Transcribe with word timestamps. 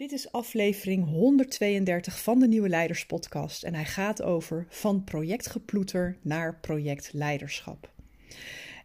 Dit 0.00 0.12
is 0.12 0.32
aflevering 0.32 1.08
132 1.08 2.22
van 2.22 2.38
de 2.38 2.48
Nieuwe 2.48 2.68
Leiders 2.68 3.06
Podcast 3.06 3.62
en 3.62 3.74
hij 3.74 3.84
gaat 3.84 4.22
over 4.22 4.66
van 4.68 5.04
projectgeploeter 5.04 6.16
naar 6.22 6.58
projectleiderschap. 6.60 7.90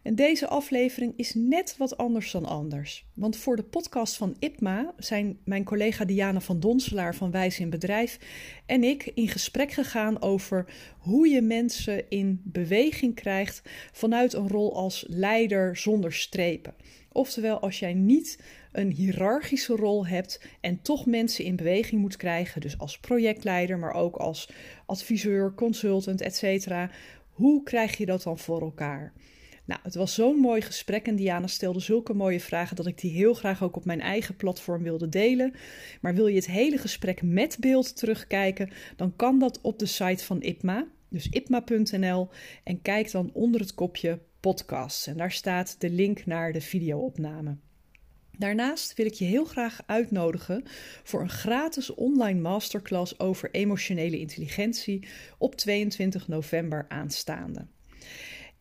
En 0.06 0.14
deze 0.14 0.48
aflevering 0.48 1.12
is 1.16 1.34
net 1.34 1.76
wat 1.76 1.96
anders 1.96 2.30
dan 2.30 2.44
anders. 2.44 3.06
Want 3.14 3.36
voor 3.36 3.56
de 3.56 3.62
podcast 3.62 4.16
van 4.16 4.36
IPMA 4.38 4.94
zijn 4.96 5.38
mijn 5.44 5.64
collega 5.64 6.04
Diana 6.04 6.40
van 6.40 6.60
Donselaar 6.60 7.14
van 7.14 7.30
Wijs 7.30 7.58
in 7.58 7.70
Bedrijf 7.70 8.18
en 8.66 8.84
ik 8.84 9.10
in 9.14 9.28
gesprek 9.28 9.72
gegaan 9.72 10.22
over 10.22 10.66
hoe 10.98 11.28
je 11.28 11.42
mensen 11.42 12.10
in 12.10 12.40
beweging 12.44 13.14
krijgt 13.14 13.62
vanuit 13.92 14.32
een 14.32 14.48
rol 14.48 14.76
als 14.76 15.04
leider 15.08 15.76
zonder 15.76 16.12
strepen. 16.12 16.74
Oftewel, 17.12 17.60
als 17.60 17.78
jij 17.78 17.94
niet 17.94 18.40
een 18.72 18.90
hiërarchische 18.90 19.76
rol 19.76 20.06
hebt 20.06 20.40
en 20.60 20.82
toch 20.82 21.06
mensen 21.06 21.44
in 21.44 21.56
beweging 21.56 22.00
moet 22.00 22.16
krijgen, 22.16 22.60
dus 22.60 22.78
als 22.78 22.98
projectleider, 22.98 23.78
maar 23.78 23.94
ook 23.94 24.16
als 24.16 24.50
adviseur, 24.86 25.54
consultant, 25.54 26.20
etc. 26.20 26.68
Hoe 27.30 27.62
krijg 27.62 27.96
je 27.96 28.06
dat 28.06 28.22
dan 28.22 28.38
voor 28.38 28.60
elkaar? 28.60 29.12
Nou, 29.66 29.80
het 29.82 29.94
was 29.94 30.14
zo'n 30.14 30.36
mooi 30.36 30.60
gesprek 30.60 31.06
en 31.06 31.16
Diana 31.16 31.46
stelde 31.46 31.80
zulke 31.80 32.14
mooie 32.14 32.40
vragen 32.40 32.76
dat 32.76 32.86
ik 32.86 33.00
die 33.00 33.10
heel 33.10 33.34
graag 33.34 33.62
ook 33.62 33.76
op 33.76 33.84
mijn 33.84 34.00
eigen 34.00 34.36
platform 34.36 34.82
wilde 34.82 35.08
delen. 35.08 35.54
Maar 36.00 36.14
wil 36.14 36.26
je 36.26 36.36
het 36.36 36.46
hele 36.46 36.78
gesprek 36.78 37.22
met 37.22 37.56
beeld 37.60 37.96
terugkijken, 37.96 38.70
dan 38.96 39.16
kan 39.16 39.38
dat 39.38 39.60
op 39.60 39.78
de 39.78 39.86
site 39.86 40.24
van 40.24 40.42
IPMA, 40.42 40.86
dus 41.08 41.28
ipma.nl, 41.28 42.28
en 42.64 42.82
kijk 42.82 43.10
dan 43.10 43.30
onder 43.32 43.60
het 43.60 43.74
kopje 43.74 44.18
podcasts. 44.40 45.06
En 45.06 45.16
daar 45.16 45.32
staat 45.32 45.80
de 45.80 45.90
link 45.90 46.26
naar 46.26 46.52
de 46.52 46.60
videoopname. 46.60 47.56
Daarnaast 48.38 48.94
wil 48.94 49.06
ik 49.06 49.14
je 49.14 49.24
heel 49.24 49.44
graag 49.44 49.82
uitnodigen 49.86 50.62
voor 51.02 51.20
een 51.20 51.28
gratis 51.28 51.94
online 51.94 52.40
masterclass 52.40 53.18
over 53.18 53.50
emotionele 53.50 54.18
intelligentie 54.18 55.08
op 55.38 55.54
22 55.54 56.28
november 56.28 56.86
aanstaande. 56.88 57.66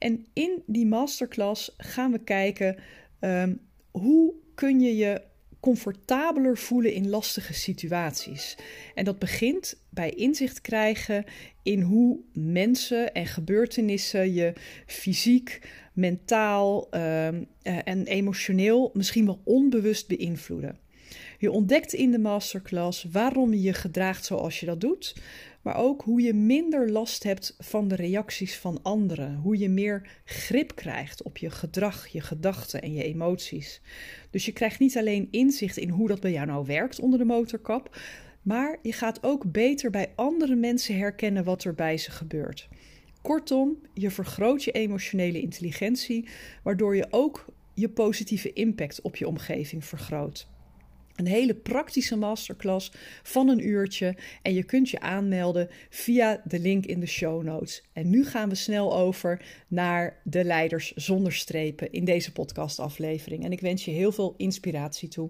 En 0.06 0.26
in 0.34 0.64
die 0.66 0.86
masterclass 0.86 1.74
gaan 1.78 2.12
we 2.12 2.20
kijken 2.20 2.76
um, 3.20 3.60
hoe 3.92 4.34
kun 4.56 4.80
je 4.80 4.96
je 4.96 5.22
comfortabeler 5.60 6.58
voelen 6.58 6.94
in 6.94 7.10
lastige 7.10 7.54
situaties. 7.54 8.58
En 8.96 9.06
dat 9.06 9.20
begint 9.20 9.82
bij 9.90 10.10
inzicht 10.10 10.62
krijgen 10.62 11.26
in 11.64 11.82
hoe 11.82 12.20
mensen 12.34 13.14
en 13.14 13.26
gebeurtenissen 13.26 14.34
je 14.34 14.54
fysiek, 14.86 15.62
mentaal 15.94 16.90
ehm, 16.90 17.44
eh, 17.62 17.78
en 17.84 18.06
emotioneel 18.06 18.92
misschien 18.94 19.26
wel 19.26 19.42
onbewust 19.44 20.08
beïnvloeden. 20.08 20.78
Je 21.38 21.52
ontdekt 21.52 21.94
in 21.94 22.12
de 22.12 22.20
masterclass 22.20 23.08
waarom 23.12 23.54
je 23.54 23.62
je 23.62 23.74
gedraagt 23.74 24.26
zoals 24.26 24.60
je 24.60 24.66
dat 24.66 24.82
doet, 24.82 25.16
maar 25.66 25.78
ook 25.78 26.02
hoe 26.02 26.22
je 26.22 26.34
minder 26.34 26.92
last 26.92 27.24
hebt 27.24 27.56
van 27.60 27.88
de 27.88 27.96
reacties 27.96 28.58
van 28.58 28.80
anderen. 28.82 29.36
Hoe 29.36 29.58
je 29.58 29.70
meer 29.70 30.22
grip 30.26 30.76
krijgt 30.76 31.24
op 31.24 31.38
je 31.38 31.50
gedrag, 31.50 32.08
je 32.08 32.22
gedachten 32.22 32.82
en 32.82 32.94
je 32.94 33.04
emoties. 33.04 33.82
Dus 34.30 34.46
je 34.46 34.52
krijgt 34.52 34.80
niet 34.80 34.98
alleen 34.98 35.28
inzicht 35.32 35.78
in 35.78 35.90
hoe 35.90 36.08
dat 36.08 36.20
bij 36.20 36.32
jou 36.32 36.46
nou 36.46 36.66
werkt 36.66 37.00
onder 37.00 37.20
de 37.20 37.26
motorkap, 37.26 37.98
maar 38.42 38.80
je 38.82 38.92
gaat 38.92 39.24
ook 39.24 39.52
beter 39.52 39.90
bij 39.90 40.12
andere 40.16 40.56
mensen 40.56 40.98
herkennen 40.98 41.44
wat 41.44 41.64
er 41.64 41.74
bij 41.74 41.98
ze 41.98 42.12
gebeurt. 42.12 42.68
Kortom, 43.22 43.78
je 43.94 44.12
vergroot 44.12 44.64
je 44.64 44.72
emotionele 44.72 45.42
intelligentie, 45.42 46.28
waardoor 46.64 46.96
je 46.96 47.08
ook 47.10 47.46
je 47.74 47.90
positieve 47.90 48.54
impact 48.54 49.02
op 49.02 49.16
je 49.16 49.28
omgeving 49.28 49.86
vergroot. 49.86 50.48
Een 51.16 51.28
hele 51.28 51.56
praktische 51.56 52.16
masterclass 52.16 52.92
van 53.24 53.48
een 53.48 53.68
uurtje 53.68 54.16
en 54.42 54.54
je 54.54 54.64
kunt 54.64 54.90
je 54.90 55.00
aanmelden 55.00 55.70
via 55.90 56.42
de 56.46 56.60
link 56.60 56.86
in 56.86 57.00
de 57.00 57.06
show 57.06 57.44
notes. 57.44 57.84
En 57.94 58.10
nu 58.10 58.26
gaan 58.26 58.50
we 58.50 58.56
snel 58.56 58.98
over 58.98 59.46
naar 59.68 60.22
de 60.24 60.44
leiders 60.44 60.94
zonder 60.94 61.34
strepen 61.34 61.92
in 61.92 62.06
deze 62.06 62.32
podcastaflevering. 62.32 63.44
En 63.44 63.52
ik 63.52 63.62
wens 63.62 63.86
je 63.86 63.92
heel 63.92 64.12
veel 64.12 64.34
inspiratie 64.38 65.10
toe. 65.10 65.30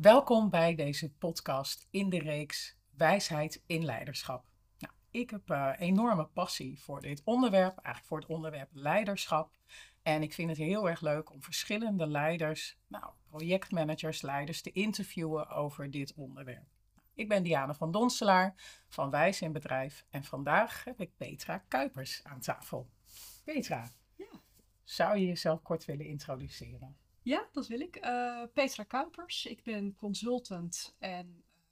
Welkom 0.00 0.50
bij 0.50 0.74
deze 0.74 1.12
podcast 1.12 1.86
in 1.90 2.08
de 2.10 2.18
reeks 2.18 2.76
Wijsheid 2.96 3.62
in 3.66 3.84
Leiderschap. 3.84 4.44
Nou, 4.78 4.94
ik 5.10 5.30
heb 5.30 5.50
uh, 5.50 5.72
enorme 5.78 6.26
passie 6.26 6.80
voor 6.80 7.00
dit 7.00 7.22
onderwerp, 7.24 7.76
eigenlijk 7.76 8.06
voor 8.06 8.18
het 8.18 8.28
onderwerp 8.28 8.68
leiderschap. 8.72 9.50
En 10.02 10.22
ik 10.22 10.32
vind 10.32 10.48
het 10.48 10.58
heel 10.58 10.88
erg 10.88 11.00
leuk 11.00 11.32
om 11.32 11.42
verschillende 11.42 12.06
leiders, 12.06 12.78
nou, 12.86 13.12
projectmanagers, 13.28 14.22
leiders, 14.22 14.62
te 14.62 14.72
interviewen 14.72 15.48
over 15.48 15.90
dit 15.90 16.14
onderwerp. 16.14 16.66
Ik 17.14 17.28
ben 17.28 17.42
Diana 17.42 17.74
van 17.74 17.90
Donselaar 17.90 18.54
van 18.88 19.10
Wijs 19.10 19.40
in 19.40 19.52
Bedrijf 19.52 20.04
en 20.10 20.24
vandaag 20.24 20.84
heb 20.84 21.00
ik 21.00 21.16
Petra 21.16 21.58
Kuipers 21.68 22.24
aan 22.24 22.40
tafel. 22.40 22.90
Petra, 23.44 23.90
ja. 24.16 24.40
zou 24.84 25.18
je 25.18 25.26
jezelf 25.26 25.62
kort 25.62 25.84
willen 25.84 26.06
introduceren? 26.06 26.96
Ja, 27.30 27.48
dat 27.52 27.66
wil 27.66 27.80
ik. 27.80 28.04
Uh, 28.04 28.42
Petra 28.52 28.82
Kuipers. 28.82 29.46
Ik 29.46 29.62
ben 29.62 29.94
consultant 29.94 30.96
en 30.98 31.26
uh, 31.26 31.62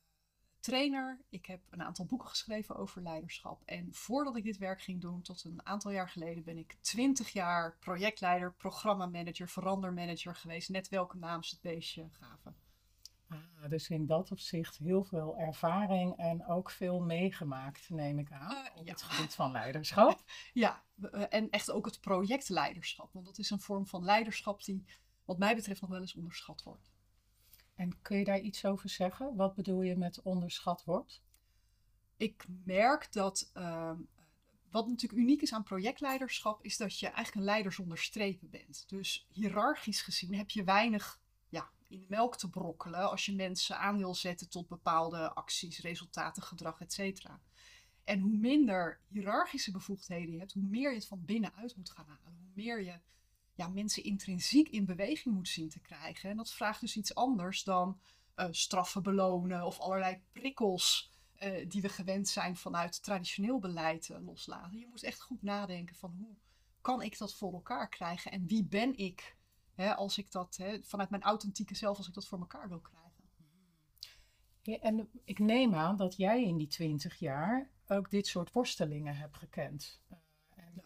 trainer. 0.60 1.20
Ik 1.28 1.46
heb 1.46 1.60
een 1.70 1.82
aantal 1.82 2.04
boeken 2.04 2.28
geschreven 2.28 2.76
over 2.76 3.02
leiderschap. 3.02 3.62
En 3.64 3.88
voordat 3.94 4.36
ik 4.36 4.44
dit 4.44 4.58
werk 4.58 4.82
ging 4.82 5.00
doen, 5.00 5.22
tot 5.22 5.44
een 5.44 5.66
aantal 5.66 5.90
jaar 5.90 6.08
geleden, 6.08 6.44
ben 6.44 6.58
ik 6.58 6.76
20 6.80 7.28
jaar 7.28 7.76
projectleider, 7.78 8.54
programmamanager, 8.54 9.48
verandermanager 9.48 10.34
geweest. 10.34 10.68
Net 10.68 10.88
welke 10.88 11.16
naam 11.16 11.42
ze 11.42 11.54
het 11.54 11.62
beestje 11.62 12.08
gaven. 12.10 12.56
Ah, 13.28 13.70
dus 13.70 13.88
in 13.88 14.06
dat 14.06 14.30
opzicht 14.30 14.76
heel 14.76 15.04
veel 15.04 15.36
ervaring 15.38 16.16
en 16.16 16.46
ook 16.46 16.70
veel 16.70 17.00
meegemaakt, 17.00 17.90
neem 17.90 18.18
ik 18.18 18.32
aan, 18.32 18.52
uh, 18.52 18.58
op 18.76 18.86
ja. 18.86 18.92
het 18.92 19.02
gebied 19.02 19.34
van 19.34 19.52
leiderschap. 19.52 20.22
ja, 20.52 20.82
en 21.28 21.50
echt 21.50 21.70
ook 21.70 21.84
het 21.84 22.00
projectleiderschap. 22.00 23.12
Want 23.12 23.26
dat 23.26 23.38
is 23.38 23.50
een 23.50 23.60
vorm 23.60 23.86
van 23.86 24.04
leiderschap 24.04 24.64
die 24.64 24.84
wat 25.28 25.38
mij 25.38 25.54
betreft 25.54 25.80
nog 25.80 25.90
wel 25.90 26.00
eens 26.00 26.14
onderschat 26.14 26.62
wordt. 26.62 26.90
En 27.74 28.02
kun 28.02 28.18
je 28.18 28.24
daar 28.24 28.40
iets 28.40 28.64
over 28.64 28.88
zeggen? 28.88 29.36
Wat 29.36 29.54
bedoel 29.54 29.82
je 29.82 29.96
met 29.96 30.22
onderschat 30.22 30.84
wordt? 30.84 31.22
Ik 32.16 32.46
merk 32.64 33.12
dat 33.12 33.50
uh, 33.54 33.92
wat 34.70 34.88
natuurlijk 34.88 35.20
uniek 35.20 35.42
is 35.42 35.52
aan 35.52 35.62
projectleiderschap, 35.62 36.64
is 36.64 36.76
dat 36.76 36.98
je 36.98 37.06
eigenlijk 37.06 37.36
een 37.36 37.42
leider 37.42 37.72
zonder 37.72 37.98
strepen 37.98 38.50
bent. 38.50 38.84
Dus 38.86 39.26
hiërarchisch 39.30 40.02
gezien 40.02 40.34
heb 40.34 40.50
je 40.50 40.64
weinig 40.64 41.20
ja, 41.48 41.70
in 41.88 41.98
de 41.98 42.06
melk 42.08 42.36
te 42.36 42.50
brokkelen 42.50 43.10
als 43.10 43.26
je 43.26 43.34
mensen 43.34 43.78
aan 43.78 43.98
wil 43.98 44.14
zetten 44.14 44.48
tot 44.48 44.68
bepaalde 44.68 45.32
acties, 45.34 45.80
resultaten, 45.80 46.42
gedrag, 46.42 46.80
etc. 46.80 47.26
En 48.04 48.20
hoe 48.20 48.36
minder 48.36 49.00
hiërarchische 49.08 49.70
bevoegdheden 49.70 50.32
je 50.32 50.38
hebt, 50.38 50.52
hoe 50.52 50.68
meer 50.68 50.90
je 50.90 50.96
het 50.96 51.06
van 51.06 51.24
binnenuit 51.24 51.76
moet 51.76 51.90
gaan 51.90 52.06
halen. 52.06 52.38
Hoe 52.38 52.50
meer 52.54 52.82
je 52.82 53.00
ja, 53.58 53.68
mensen 53.68 54.04
intrinsiek 54.04 54.68
in 54.68 54.84
beweging 54.84 55.34
moet 55.34 55.48
zien 55.48 55.68
te 55.68 55.80
krijgen. 55.80 56.30
En 56.30 56.36
dat 56.36 56.52
vraagt 56.52 56.80
dus 56.80 56.96
iets 56.96 57.14
anders 57.14 57.64
dan 57.64 58.00
uh, 58.36 58.46
straffen 58.50 59.02
belonen 59.02 59.66
of 59.66 59.78
allerlei 59.78 60.22
prikkels 60.32 61.12
uh, 61.38 61.68
die 61.68 61.82
we 61.82 61.88
gewend 61.88 62.28
zijn 62.28 62.56
vanuit 62.56 63.02
traditioneel 63.02 63.58
beleid 63.58 64.08
uh, 64.08 64.24
loslaten. 64.24 64.78
Je 64.78 64.86
moet 64.86 65.02
echt 65.02 65.20
goed 65.20 65.42
nadenken 65.42 65.96
van 65.96 66.14
hoe 66.18 66.36
kan 66.80 67.02
ik 67.02 67.18
dat 67.18 67.34
voor 67.34 67.52
elkaar 67.52 67.88
krijgen 67.88 68.30
en 68.30 68.46
wie 68.46 68.64
ben 68.64 68.96
ik 68.96 69.36
hè, 69.74 69.94
als 69.94 70.18
ik 70.18 70.30
dat 70.30 70.56
hè, 70.56 70.82
vanuit 70.82 71.10
mijn 71.10 71.22
authentieke 71.22 71.74
zelf, 71.74 71.96
als 71.96 72.08
ik 72.08 72.14
dat 72.14 72.26
voor 72.26 72.38
elkaar 72.38 72.68
wil 72.68 72.80
krijgen. 72.80 73.24
Ja, 74.62 74.78
en 74.78 75.08
ik 75.24 75.38
neem 75.38 75.74
aan 75.74 75.96
dat 75.96 76.16
jij 76.16 76.44
in 76.44 76.56
die 76.56 76.66
twintig 76.66 77.18
jaar 77.18 77.70
ook 77.86 78.10
dit 78.10 78.26
soort 78.26 78.52
worstelingen 78.52 79.16
hebt 79.16 79.36
gekend 79.36 80.02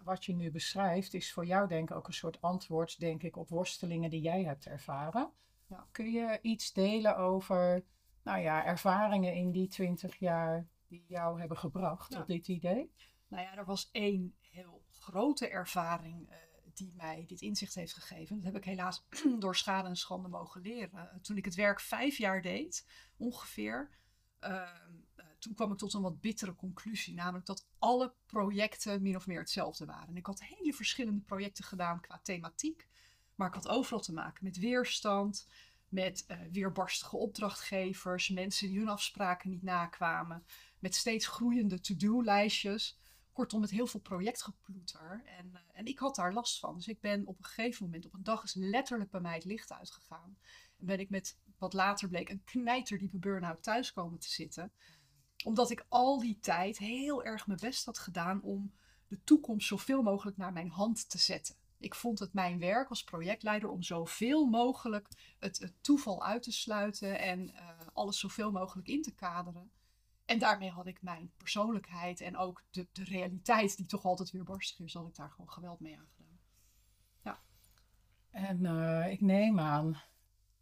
wat 0.02 0.24
je 0.24 0.34
nu 0.34 0.50
beschrijft 0.50 1.14
is 1.14 1.32
voor 1.32 1.46
jou 1.46 1.68
denk 1.68 1.90
ik 1.90 1.96
ook 1.96 2.06
een 2.06 2.12
soort 2.12 2.40
antwoord, 2.40 3.00
denk 3.00 3.22
ik, 3.22 3.36
op 3.36 3.48
worstelingen 3.48 4.10
die 4.10 4.20
jij 4.20 4.44
hebt 4.44 4.66
ervaren. 4.66 5.32
Ja. 5.66 5.86
Kun 5.92 6.10
je 6.10 6.38
iets 6.42 6.72
delen 6.72 7.16
over, 7.16 7.84
nou 8.22 8.40
ja, 8.40 8.64
ervaringen 8.64 9.34
in 9.34 9.50
die 9.50 9.68
twintig 9.68 10.16
jaar 10.16 10.68
die 10.86 11.04
jou 11.08 11.40
hebben 11.40 11.56
gebracht 11.56 12.16
op 12.16 12.26
dit 12.26 12.48
idee? 12.48 12.92
Nou 13.28 13.42
ja, 13.42 13.56
er 13.56 13.64
was 13.64 13.90
één 13.90 14.34
heel 14.40 14.84
grote 14.90 15.48
ervaring 15.48 16.30
uh, 16.30 16.36
die 16.74 16.92
mij 16.96 17.24
dit 17.26 17.40
inzicht 17.40 17.74
heeft 17.74 17.94
gegeven. 17.94 18.36
Dat 18.36 18.44
heb 18.44 18.56
ik 18.56 18.64
helaas 18.64 19.06
door 19.38 19.56
schade 19.56 19.88
en 19.88 19.96
schande 19.96 20.28
mogen 20.28 20.60
leren. 20.60 21.20
Toen 21.22 21.36
ik 21.36 21.44
het 21.44 21.54
werk 21.54 21.80
vijf 21.80 22.16
jaar 22.16 22.42
deed, 22.42 22.86
ongeveer, 23.16 23.90
ehm, 24.38 24.56
eh, 24.56 25.11
toen 25.42 25.54
kwam 25.54 25.72
ik 25.72 25.78
tot 25.78 25.94
een 25.94 26.02
wat 26.02 26.20
bittere 26.20 26.54
conclusie. 26.54 27.14
Namelijk 27.14 27.46
dat 27.46 27.66
alle 27.78 28.14
projecten 28.26 29.02
min 29.02 29.16
of 29.16 29.26
meer 29.26 29.38
hetzelfde 29.38 29.84
waren. 29.84 30.08
En 30.08 30.16
ik 30.16 30.26
had 30.26 30.42
hele 30.42 30.72
verschillende 30.72 31.20
projecten 31.20 31.64
gedaan 31.64 32.00
qua 32.00 32.20
thematiek. 32.22 32.88
Maar 33.34 33.48
ik 33.48 33.54
had 33.54 33.68
overal 33.68 34.00
te 34.00 34.12
maken 34.12 34.44
met 34.44 34.58
weerstand, 34.58 35.48
met 35.88 36.24
uh, 36.28 36.36
weerbarstige 36.52 37.16
opdrachtgevers, 37.16 38.28
mensen 38.28 38.68
die 38.68 38.78
hun 38.78 38.88
afspraken 38.88 39.50
niet 39.50 39.62
nakwamen, 39.62 40.44
met 40.78 40.94
steeds 40.94 41.26
groeiende 41.26 41.80
to-do-lijstjes. 41.80 42.98
Kortom, 43.32 43.60
met 43.60 43.70
heel 43.70 43.86
veel 43.86 44.00
projectgeploeter. 44.00 45.22
En, 45.38 45.50
uh, 45.52 45.60
en 45.72 45.86
ik 45.86 45.98
had 45.98 46.14
daar 46.14 46.32
last 46.32 46.58
van. 46.58 46.74
Dus 46.74 46.88
ik 46.88 47.00
ben 47.00 47.26
op 47.26 47.38
een 47.38 47.44
gegeven 47.44 47.84
moment, 47.84 48.06
op 48.06 48.14
een 48.14 48.22
dag 48.22 48.42
is 48.44 48.54
letterlijk 48.54 49.10
bij 49.10 49.20
mij 49.20 49.34
het 49.34 49.44
licht 49.44 49.72
uitgegaan. 49.72 50.36
En 50.78 50.86
ben 50.86 51.00
ik 51.00 51.10
met 51.10 51.38
wat 51.58 51.72
later 51.72 52.08
bleek 52.08 52.28
een 52.28 52.44
knijterdiepe 52.44 53.18
burn-out 53.18 53.62
thuis 53.62 53.92
komen 53.92 54.18
te 54.18 54.30
zitten. 54.30 54.72
Omdat 55.44 55.70
ik 55.70 55.86
al 55.88 56.18
die 56.18 56.38
tijd 56.38 56.78
heel 56.78 57.24
erg 57.24 57.46
mijn 57.46 57.58
best 57.62 57.84
had 57.84 57.98
gedaan 57.98 58.42
om 58.42 58.72
de 59.08 59.22
toekomst 59.24 59.66
zoveel 59.66 60.02
mogelijk 60.02 60.36
naar 60.36 60.52
mijn 60.52 60.70
hand 60.70 61.10
te 61.10 61.18
zetten. 61.18 61.54
Ik 61.78 61.94
vond 61.94 62.18
het 62.18 62.32
mijn 62.32 62.58
werk 62.58 62.88
als 62.88 63.04
projectleider 63.04 63.68
om 63.68 63.82
zoveel 63.82 64.46
mogelijk 64.46 65.08
het, 65.38 65.74
toeval 65.80 66.24
uit 66.24 66.42
te 66.42 66.52
sluiten 66.52 67.18
en 67.18 67.48
uh, 67.48 67.68
alles 67.92 68.18
zoveel 68.18 68.52
mogelijk 68.52 68.88
in 68.88 69.02
te 69.02 69.14
kaderen. 69.14 69.70
En 70.24 70.38
daarmee 70.38 70.70
had 70.70 70.86
ik 70.86 71.02
mijn 71.02 71.32
persoonlijkheid 71.36 72.20
en 72.20 72.36
ook 72.36 72.64
de, 72.70 72.88
de 72.92 73.04
realiteit, 73.04 73.76
die 73.76 73.86
toch 73.86 74.04
altijd 74.04 74.30
weer 74.30 74.44
barstig 74.44 74.86
is, 74.86 74.94
had 74.94 75.08
ik 75.08 75.14
daar 75.14 75.30
gewoon 75.30 75.50
geweld 75.50 75.80
mee 75.80 75.98
aangedaan. 75.98 76.40
Ja. 77.22 77.42
En 78.30 78.64
uh, 78.64 79.12
ik 79.12 79.20
neem 79.20 79.60
aan, 79.60 80.02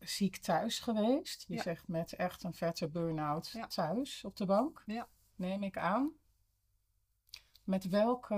ziek 0.01 0.37
thuis 0.37 0.79
geweest. 0.79 1.45
Je 1.49 1.55
ja. 1.55 1.63
zegt 1.63 1.89
met 1.89 2.13
echt 2.13 2.43
een 2.43 2.55
vette 2.55 2.89
burn-out 2.89 3.51
ja. 3.51 3.67
thuis 3.67 4.25
op 4.25 4.37
de 4.37 4.47
bank. 4.47 4.83
Ja. 4.87 5.09
Neem 5.35 5.63
ik 5.63 5.79
aan. 5.79 6.13
Met 7.65 7.89
welke, 7.89 8.35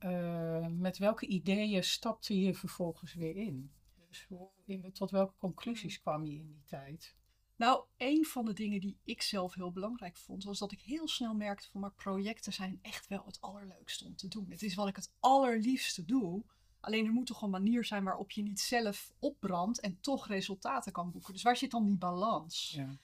uh, 0.00 0.66
met 0.66 0.98
welke 0.98 1.26
ideeën 1.26 1.84
stapte 1.84 2.40
je 2.40 2.54
vervolgens 2.54 3.14
weer 3.14 3.36
in? 3.36 3.72
Dus 4.08 4.26
hoe, 4.28 4.48
in, 4.64 4.92
tot 4.92 5.10
welke 5.10 5.34
conclusies 5.38 6.00
kwam 6.00 6.24
je 6.24 6.38
in 6.38 6.46
die 6.46 6.64
tijd? 6.64 7.16
Nou, 7.56 7.84
een 7.96 8.24
van 8.24 8.44
de 8.44 8.52
dingen 8.52 8.80
die 8.80 8.98
ik 9.04 9.22
zelf 9.22 9.54
heel 9.54 9.72
belangrijk 9.72 10.16
vond, 10.16 10.44
was 10.44 10.58
dat 10.58 10.72
ik 10.72 10.80
heel 10.80 11.08
snel 11.08 11.34
merkte 11.34 11.68
van, 11.70 11.80
maar 11.80 11.92
projecten 11.92 12.52
zijn 12.52 12.78
echt 12.82 13.06
wel 13.06 13.22
het 13.26 13.40
allerleukste 13.40 14.04
om 14.04 14.16
te 14.16 14.28
doen. 14.28 14.46
Het 14.50 14.62
is 14.62 14.74
wat 14.74 14.88
ik 14.88 14.96
het 14.96 15.12
allerliefste 15.20 16.04
doe. 16.04 16.44
Alleen 16.86 17.06
er 17.06 17.12
moet 17.12 17.26
toch 17.26 17.42
een 17.42 17.50
manier 17.50 17.84
zijn 17.84 18.04
waarop 18.04 18.30
je 18.30 18.42
niet 18.42 18.60
zelf 18.60 19.12
opbrandt 19.18 19.80
en 19.80 20.00
toch 20.00 20.26
resultaten 20.26 20.92
kan 20.92 21.10
boeken. 21.10 21.32
Dus 21.32 21.42
waar 21.42 21.56
zit 21.56 21.70
dan 21.70 21.86
die 21.86 21.96
balans? 21.96 22.72
Ja. 22.76 22.98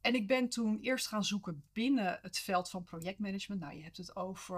En 0.00 0.14
ik 0.14 0.26
ben 0.26 0.48
toen 0.48 0.78
eerst 0.80 1.06
gaan 1.06 1.24
zoeken 1.24 1.64
binnen 1.72 2.18
het 2.22 2.38
veld 2.38 2.70
van 2.70 2.84
projectmanagement. 2.84 3.60
Nou, 3.60 3.76
je 3.76 3.82
hebt 3.82 3.96
het 3.96 4.16
over, 4.16 4.56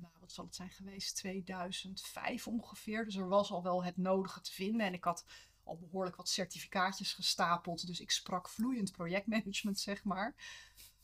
nou, 0.00 0.12
wat 0.20 0.32
zal 0.32 0.44
het 0.44 0.54
zijn 0.54 0.70
geweest, 0.70 1.16
2005 1.16 2.46
ongeveer. 2.46 3.04
Dus 3.04 3.16
er 3.16 3.28
was 3.28 3.50
al 3.50 3.62
wel 3.62 3.84
het 3.84 3.96
nodige 3.96 4.40
te 4.40 4.52
vinden. 4.52 4.86
En 4.86 4.94
ik 4.94 5.04
had 5.04 5.24
al 5.64 5.78
behoorlijk 5.78 6.16
wat 6.16 6.28
certificaatjes 6.28 7.12
gestapeld. 7.12 7.86
Dus 7.86 8.00
ik 8.00 8.10
sprak 8.10 8.48
vloeiend 8.48 8.92
projectmanagement, 8.92 9.78
zeg 9.78 10.04
maar. 10.04 10.34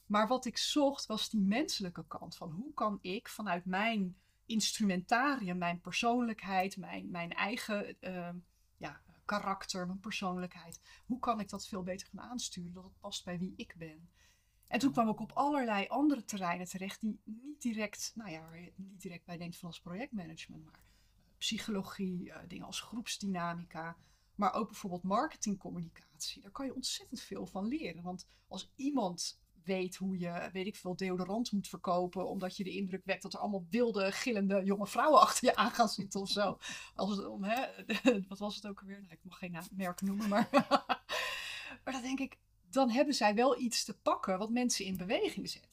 Maar 0.06 0.28
wat 0.28 0.44
ik 0.44 0.58
zocht 0.58 1.06
was 1.06 1.30
die 1.30 1.40
menselijke 1.40 2.04
kant 2.06 2.36
van 2.36 2.50
hoe 2.50 2.74
kan 2.74 2.98
ik 3.00 3.28
vanuit 3.28 3.64
mijn 3.64 4.16
instrumentarium, 4.46 5.58
mijn 5.58 5.80
persoonlijkheid, 5.80 6.76
mijn, 6.76 7.10
mijn 7.10 7.32
eigen 7.32 7.96
uh, 8.00 8.28
ja, 8.76 9.00
karakter, 9.24 9.86
mijn 9.86 10.00
persoonlijkheid, 10.00 10.80
hoe 11.06 11.18
kan 11.18 11.40
ik 11.40 11.48
dat 11.48 11.66
veel 11.66 11.82
beter 11.82 12.06
gaan 12.06 12.30
aansturen, 12.30 12.72
dat 12.72 12.84
het 12.84 13.00
past 13.00 13.24
bij 13.24 13.38
wie 13.38 13.52
ik 13.56 13.74
ben. 13.78 14.08
En 14.66 14.78
toen 14.78 14.92
kwam 14.92 15.08
ik 15.08 15.20
op 15.20 15.32
allerlei 15.32 15.86
andere 15.86 16.24
terreinen 16.24 16.66
terecht 16.66 17.00
die 17.00 17.20
niet 17.24 17.62
direct, 17.62 18.12
nou 18.14 18.30
ja, 18.30 18.40
waar 18.40 18.60
je 18.60 18.72
niet 18.76 19.00
direct 19.00 19.24
bij 19.24 19.36
denkt 19.36 19.56
van 19.56 19.68
als 19.68 19.80
projectmanagement, 19.80 20.64
maar 20.64 20.80
psychologie, 21.38 22.24
uh, 22.24 22.36
dingen 22.48 22.66
als 22.66 22.80
groepsdynamica, 22.80 23.96
maar 24.34 24.54
ook 24.54 24.68
bijvoorbeeld 24.68 25.02
marketingcommunicatie. 25.02 26.42
Daar 26.42 26.50
kan 26.50 26.66
je 26.66 26.74
ontzettend 26.74 27.20
veel 27.20 27.46
van 27.46 27.66
leren. 27.66 28.02
Want 28.02 28.26
als 28.48 28.72
iemand 28.76 29.42
weet 29.64 29.96
hoe 29.96 30.18
je, 30.18 30.48
weet 30.52 30.66
ik 30.66 30.76
veel, 30.76 30.96
deodorant 30.96 31.52
moet 31.52 31.68
verkopen. 31.68 32.28
Omdat 32.28 32.56
je 32.56 32.64
de 32.64 32.70
indruk 32.70 33.04
wekt 33.04 33.22
dat 33.22 33.32
er 33.32 33.38
allemaal 33.38 33.66
wilde, 33.70 34.12
gillende 34.12 34.64
jonge 34.64 34.86
vrouwen 34.86 35.20
achter 35.20 35.44
je 35.44 35.56
aan 35.56 35.70
gaan 35.70 35.88
zitten 35.88 36.20
of 36.20 36.30
zo. 36.30 36.58
Als 36.94 37.16
het 37.16 37.26
om, 37.26 37.44
hè, 37.44 37.66
wat 38.28 38.38
was 38.38 38.54
het 38.54 38.66
ook 38.66 38.80
alweer? 38.80 39.00
Nou, 39.00 39.12
ik 39.12 39.24
mag 39.24 39.38
geen 39.38 39.56
merken 39.72 40.06
noemen, 40.06 40.28
maar. 40.28 40.48
maar 41.84 41.92
dan 41.92 42.02
denk 42.02 42.18
ik, 42.18 42.38
dan 42.70 42.90
hebben 42.90 43.14
zij 43.14 43.34
wel 43.34 43.60
iets 43.60 43.84
te 43.84 43.98
pakken 43.98 44.38
wat 44.38 44.50
mensen 44.50 44.84
in 44.84 44.96
beweging 44.96 45.50
zetten. 45.50 45.70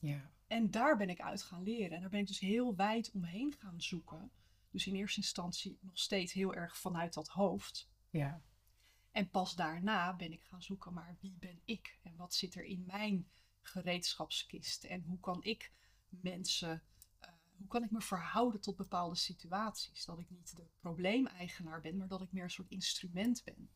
Ja. 0.00 0.30
En 0.46 0.70
daar 0.70 0.96
ben 0.96 1.10
ik 1.10 1.20
uit 1.20 1.42
gaan 1.42 1.62
leren. 1.62 1.90
En 1.90 2.00
daar 2.00 2.10
ben 2.10 2.20
ik 2.20 2.26
dus 2.26 2.38
heel 2.38 2.76
wijd 2.76 3.10
omheen 3.12 3.54
gaan 3.58 3.80
zoeken. 3.80 4.30
Dus 4.70 4.86
in 4.86 4.94
eerste 4.94 5.20
instantie 5.20 5.78
nog 5.80 5.98
steeds 5.98 6.32
heel 6.32 6.54
erg 6.54 6.78
vanuit 6.78 7.14
dat 7.14 7.28
hoofd. 7.28 7.90
Ja. 8.10 8.42
En 9.12 9.30
pas 9.30 9.54
daarna 9.54 10.16
ben 10.16 10.32
ik 10.32 10.42
gaan 10.42 10.62
zoeken, 10.62 10.92
maar 10.92 11.16
wie 11.20 11.36
ben 11.38 11.60
ik? 11.64 11.98
En 12.02 12.16
wat 12.16 12.34
zit 12.34 12.54
er 12.54 12.64
in 12.64 12.84
mijn 12.86 13.28
gereedschapskist? 13.60 14.84
En 14.84 15.02
hoe 15.02 15.20
kan 15.20 15.44
ik 15.44 15.72
mensen, 16.08 16.82
uh, 17.20 17.28
hoe 17.56 17.66
kan 17.66 17.84
ik 17.84 17.90
me 17.90 18.00
verhouden 18.00 18.60
tot 18.60 18.76
bepaalde 18.76 19.16
situaties? 19.16 20.04
Dat 20.04 20.18
ik 20.18 20.30
niet 20.30 20.56
de 20.56 20.66
probleemeigenaar 20.80 21.80
ben, 21.80 21.96
maar 21.96 22.08
dat 22.08 22.22
ik 22.22 22.32
meer 22.32 22.42
een 22.42 22.50
soort 22.50 22.70
instrument 22.70 23.44
ben. 23.44 23.70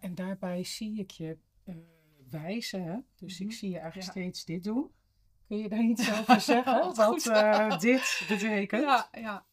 En 0.00 0.14
daarbij 0.14 0.64
zie 0.64 0.98
ik 0.98 1.10
je 1.10 1.38
uh, 1.64 1.76
wijzen, 2.30 2.82
hè? 2.82 2.98
dus 3.16 3.32
mm 3.32 3.38
-hmm. 3.38 3.46
ik 3.46 3.52
zie 3.52 3.70
je 3.70 3.78
eigenlijk 3.78 4.06
ja. 4.06 4.20
steeds 4.20 4.44
dit 4.44 4.64
doen. 4.64 4.90
Kun 5.46 5.58
je 5.58 5.68
daar 5.68 5.82
iets 5.82 6.10
over 6.18 6.40
zeggen? 6.40 6.94
wat 6.94 7.26
uh, 7.26 7.78
dit 7.78 8.24
betekent? 8.28 8.82
Ja, 8.82 9.08
ja. 9.12 9.46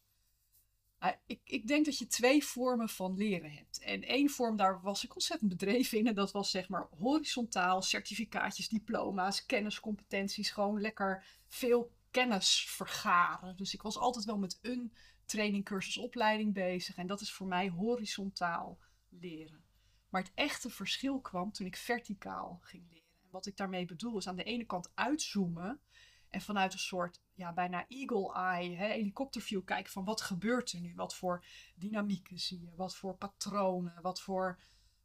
Uh, 1.07 1.13
ik, 1.25 1.42
ik, 1.44 1.68
denk 1.68 1.86
dat 1.86 1.98
je 1.98 2.07
twee 2.07 2.44
vormen 2.44 2.89
van 2.89 3.18
leren 3.18 3.51
hebt. 3.51 3.80
En 3.80 4.04
één 4.04 4.30
vorm, 4.30 4.56
daar 4.56 4.81
was 4.81 5.04
ik 5.04 5.13
ontzettend 5.13 5.50
bedreven 5.50 5.98
in. 5.98 6.07
En 6.07 6.15
dat 6.15 6.31
was 6.31 6.51
zeg 6.51 6.69
maar 6.69 6.88
horizontaal, 7.00 7.81
certificaatjes, 7.81 8.69
diploma's, 8.69 9.45
kenniscompetenties. 9.45 10.50
Gewoon 10.50 10.81
lekker 10.81 11.25
veel 11.48 11.92
kennis 12.12 12.65
vergaren. 12.69 13.56
Dus 13.56 13.74
ik 13.74 13.81
was 13.81 13.98
altijd 13.98 14.25
wel 14.25 14.38
met 14.38 14.59
een 14.62 14.94
training, 15.25 15.65
cursus, 15.65 15.98
opleiding 15.98 16.54
bezig. 16.54 16.95
En 16.95 17.07
dat 17.07 17.21
is 17.21 17.33
voor 17.33 17.48
mij 17.48 17.69
horizontaal 17.69 18.80
leren. 19.09 19.64
Maar 20.09 20.21
het 20.21 20.31
echte 20.35 20.69
verschil 20.69 21.19
kwam 21.19 21.52
toen 21.52 21.68
ik 21.68 21.76
verticaal 21.76 22.59
ging 22.61 22.83
leren. 22.90 23.21
En 23.23 23.30
wat 23.31 23.45
ik 23.45 23.57
daarmee 23.57 23.85
bedoel 23.85 24.18
is 24.18 24.28
aan 24.28 24.35
de 24.35 24.44
ene 24.44 24.66
kant 24.66 24.92
uitzoomen. 24.95 25.80
En 26.29 26.41
vanuit 26.41 26.73
een 26.73 26.79
soort, 26.79 27.21
ja, 27.33 27.53
bijna 27.53 27.85
eagle 27.87 28.33
eye, 28.33 28.75
hè, 28.75 28.87
helikopterview 28.87 29.63
kijken 29.63 29.91
van 29.91 30.05
wat 30.05 30.21
gebeurt 30.21 30.71
er 30.71 30.79
nu? 30.79 30.93
Wat 30.95 31.15
voor 31.15 31.45
dynamieken 31.75 32.39
zie 32.39 32.61
je? 32.61 32.75
Wat 32.75 32.95
voor 32.95 33.15
patronen? 33.15 34.01
Wat 34.01 34.21
voor 34.21 34.59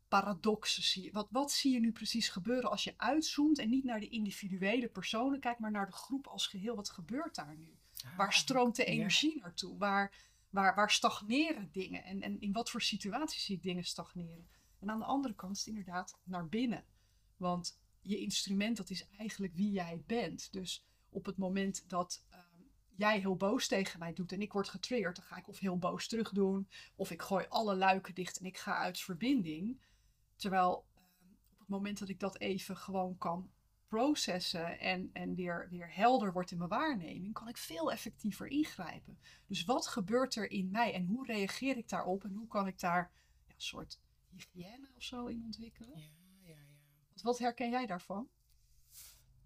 paradoxen 0.08 0.82
zie 0.82 1.02
je? 1.02 1.12
Wat, 1.12 1.28
wat 1.30 1.52
zie 1.52 1.72
je 1.72 1.80
nu 1.80 1.92
precies 1.92 2.28
gebeuren 2.28 2.70
als 2.70 2.84
je 2.84 2.94
uitzoomt 2.96 3.58
en 3.58 3.68
niet 3.68 3.84
naar 3.84 4.00
de 4.00 4.08
individuele 4.08 4.88
personen 4.88 5.40
kijkt, 5.40 5.60
maar 5.60 5.70
naar 5.70 5.86
de 5.86 5.92
groep 5.92 6.26
als 6.26 6.46
geheel? 6.46 6.76
Wat 6.76 6.90
gebeurt 6.90 7.34
daar 7.34 7.56
nu? 7.56 7.76
Waar 8.16 8.32
stroomt 8.32 8.76
de 8.76 8.84
energie 8.84 9.34
ja. 9.34 9.42
naartoe? 9.42 9.78
Waar, 9.78 10.14
waar, 10.50 10.74
waar 10.74 10.90
stagneren 10.90 11.68
dingen? 11.72 12.04
En, 12.04 12.22
en 12.22 12.40
in 12.40 12.52
wat 12.52 12.70
voor 12.70 12.82
situaties 12.82 13.44
zie 13.44 13.56
ik 13.56 13.62
dingen 13.62 13.84
stagneren? 13.84 14.48
En 14.78 14.90
aan 14.90 14.98
de 14.98 15.04
andere 15.04 15.34
kant 15.34 15.56
is 15.56 15.64
het 15.64 15.68
inderdaad 15.68 16.18
naar 16.24 16.48
binnen. 16.48 16.84
Want 17.36 17.80
je 18.00 18.18
instrument, 18.18 18.76
dat 18.76 18.90
is 18.90 19.08
eigenlijk 19.16 19.54
wie 19.54 19.70
jij 19.70 20.02
bent. 20.06 20.52
Dus 20.52 20.86
op 21.12 21.26
het 21.26 21.36
moment 21.36 21.88
dat 21.88 22.26
um, 22.32 22.70
jij 22.96 23.18
heel 23.18 23.36
boos 23.36 23.68
tegen 23.68 23.98
mij 23.98 24.12
doet 24.12 24.32
en 24.32 24.42
ik 24.42 24.52
word 24.52 24.68
getriggerd, 24.68 25.16
dan 25.16 25.24
ga 25.24 25.36
ik 25.36 25.48
of 25.48 25.58
heel 25.58 25.78
boos 25.78 26.08
terug 26.08 26.30
doen, 26.30 26.68
of 26.96 27.10
ik 27.10 27.22
gooi 27.22 27.46
alle 27.48 27.76
luiken 27.76 28.14
dicht 28.14 28.38
en 28.38 28.46
ik 28.46 28.58
ga 28.58 28.76
uit 28.76 29.00
verbinding. 29.00 29.80
Terwijl 30.36 30.86
um, 30.96 31.36
op 31.52 31.58
het 31.58 31.68
moment 31.68 31.98
dat 31.98 32.08
ik 32.08 32.20
dat 32.20 32.38
even 32.38 32.76
gewoon 32.76 33.18
kan 33.18 33.50
processen 33.86 34.78
en, 34.78 35.10
en 35.12 35.34
weer, 35.34 35.68
weer 35.70 35.94
helder 35.94 36.32
wordt 36.32 36.50
in 36.50 36.58
mijn 36.58 36.70
waarneming, 36.70 37.32
kan 37.32 37.48
ik 37.48 37.56
veel 37.56 37.92
effectiever 37.92 38.46
ingrijpen. 38.46 39.18
Dus 39.46 39.64
wat 39.64 39.86
gebeurt 39.86 40.34
er 40.34 40.50
in 40.50 40.70
mij 40.70 40.94
en 40.94 41.06
hoe 41.06 41.26
reageer 41.26 41.76
ik 41.76 41.88
daarop 41.88 42.24
en 42.24 42.34
hoe 42.34 42.46
kan 42.46 42.66
ik 42.66 42.80
daar 42.80 43.12
ja, 43.46 43.54
een 43.54 43.60
soort 43.60 44.00
hygiëne 44.30 44.88
of 44.96 45.02
zo 45.02 45.26
in 45.26 45.42
ontwikkelen? 45.44 45.98
Ja, 45.98 46.04
ja, 46.42 46.54
ja. 46.54 46.66
Wat, 47.08 47.22
wat 47.22 47.38
herken 47.38 47.70
jij 47.70 47.86
daarvan? 47.86 48.28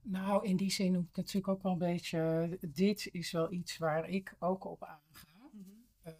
Nou, 0.09 0.47
in 0.47 0.57
die 0.57 0.71
zin 0.71 0.97
ook 0.97 1.17
natuurlijk 1.17 1.49
ook 1.49 1.63
wel 1.63 1.73
een 1.73 1.79
beetje. 1.79 2.59
Dit 2.61 3.09
is 3.13 3.33
wel 3.33 3.53
iets 3.53 3.79
waar 3.79 4.09
ik 4.09 4.35
ook 4.39 4.65
op 4.65 4.85
aanga. 4.85 5.27
Mm 5.53 5.65
-hmm. 5.65 6.13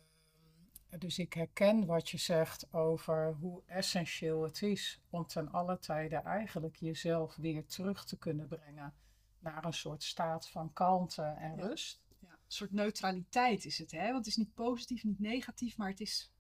uh, 0.93 0.99
dus 0.99 1.19
ik 1.19 1.33
herken 1.33 1.87
wat 1.87 2.11
je 2.11 2.19
zegt 2.19 2.73
over 2.73 3.35
hoe 3.41 3.63
essentieel 3.67 4.43
het 4.43 4.63
is 4.63 5.01
om 5.11 5.27
ten 5.27 5.53
alle 5.53 5.79
tijde 5.79 6.17
eigenlijk 6.17 6.77
jezelf 6.77 7.37
weer 7.37 7.67
terug 7.67 8.05
te 8.05 8.19
kunnen 8.19 8.49
brengen 8.49 8.95
naar 9.39 9.65
een 9.65 9.73
soort 9.73 10.03
staat 10.03 10.49
van 10.49 10.73
kalmte 10.73 11.23
en 11.23 11.57
ja. 11.57 11.67
rust. 11.67 12.05
Ja. 12.21 12.39
soort 12.47 12.73
neutraliteit 12.73 13.65
is 13.65 13.79
het, 13.79 13.91
hè? 13.91 14.05
Want 14.05 14.17
het 14.17 14.27
is 14.27 14.37
niet 14.37 14.55
positief, 14.55 15.05
niet 15.05 15.21
negatief, 15.21 15.77
maar 15.77 15.91
het 15.91 16.01
is 16.01 16.33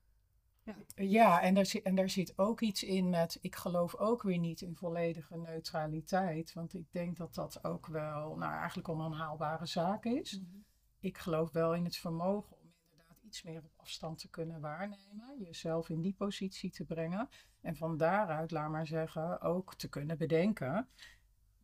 ja 0.94 1.42
en, 1.42 1.54
daar 1.54 1.66
zit, 1.66 1.82
en 1.82 1.94
daar 1.94 2.10
zit 2.10 2.38
ook 2.38 2.60
iets 2.60 2.82
in 2.82 3.08
met, 3.08 3.38
ik 3.40 3.56
geloof 3.56 3.94
ook 3.94 4.22
weer 4.22 4.38
niet 4.38 4.60
in 4.60 4.76
volledige 4.76 5.36
neutraliteit. 5.36 6.52
Want 6.52 6.74
ik 6.74 6.92
denk 6.92 7.16
dat 7.16 7.34
dat 7.34 7.64
ook 7.64 7.86
wel, 7.86 8.36
nou 8.36 8.52
eigenlijk 8.52 8.88
een 8.88 9.00
onhaalbare 9.00 9.66
zaak 9.66 10.04
is. 10.04 10.40
Mhm. 10.40 10.56
Ik 11.00 11.18
geloof 11.18 11.52
wel 11.52 11.74
in 11.74 11.84
het 11.84 11.96
vermogen 11.96 12.56
om 12.56 12.72
inderdaad 12.90 13.22
iets 13.22 13.42
meer 13.42 13.62
op 13.64 13.72
afstand 13.76 14.18
te 14.18 14.30
kunnen 14.30 14.60
waarnemen. 14.60 15.36
Jezelf 15.38 15.88
in 15.88 16.00
die 16.00 16.14
positie 16.14 16.70
te 16.70 16.84
brengen. 16.84 17.28
En 17.60 17.76
van 17.76 17.96
daaruit, 17.96 18.50
laat 18.50 18.70
maar 18.70 18.86
zeggen, 18.86 19.40
ook 19.40 19.74
te 19.74 19.88
kunnen 19.88 20.18
bedenken. 20.18 20.88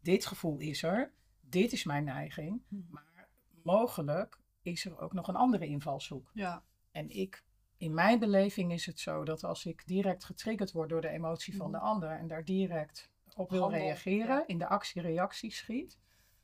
Dit 0.00 0.26
gevoel 0.26 0.58
is 0.58 0.82
er. 0.82 1.12
Dit 1.40 1.72
is 1.72 1.84
mijn 1.84 2.04
neiging. 2.04 2.62
Mhm. 2.68 2.82
Maar 2.90 3.28
mogelijk 3.62 4.40
is 4.62 4.84
er 4.84 4.98
ook 4.98 5.12
nog 5.12 5.28
een 5.28 5.36
andere 5.36 5.66
invalshoek. 5.66 6.30
Ja. 6.34 6.62
En 6.90 7.10
ik 7.10 7.44
in 7.82 7.94
mijn 7.94 8.18
beleving 8.18 8.72
is 8.72 8.86
het 8.86 9.00
zo 9.00 9.24
dat 9.24 9.44
als 9.44 9.64
ik 9.64 9.86
direct 9.86 10.24
getriggerd 10.24 10.72
word 10.72 10.88
door 10.88 11.00
de 11.00 11.08
emotie 11.08 11.56
van 11.56 11.70
de 11.72 11.76
mhm. 11.76 11.86
ander 11.86 12.10
en 12.10 12.26
daar 12.26 12.44
direct 12.44 13.10
op 13.34 13.50
wil 13.50 13.70
reageren, 13.70 14.46
in 14.46 14.58
de 14.58 14.68
actie-reactie 14.68 15.52
schiet, 15.52 15.98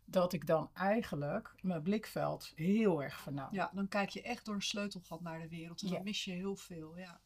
dat 0.05 0.33
ik 0.33 0.47
dan 0.47 0.71
eigenlijk 0.75 1.55
mijn 1.61 1.83
blikveld 1.83 2.53
heel 2.55 3.03
erg 3.03 3.21
vernauw. 3.21 3.49
Ja, 3.51 3.71
dan 3.75 3.89
kijk 3.89 4.09
je 4.09 4.23
echt 4.23 4.45
door 4.45 4.55
een 4.55 4.63
sleutelgat 4.63 5.21
naar 5.21 5.41
de 5.41 5.49
wereld 5.49 5.83
en 5.83 5.91
dan 5.91 6.03
mis 6.03 6.25
je 6.25 6.33
heel 6.33 6.57
veel. 6.57 6.99
Ja. 6.99 7.21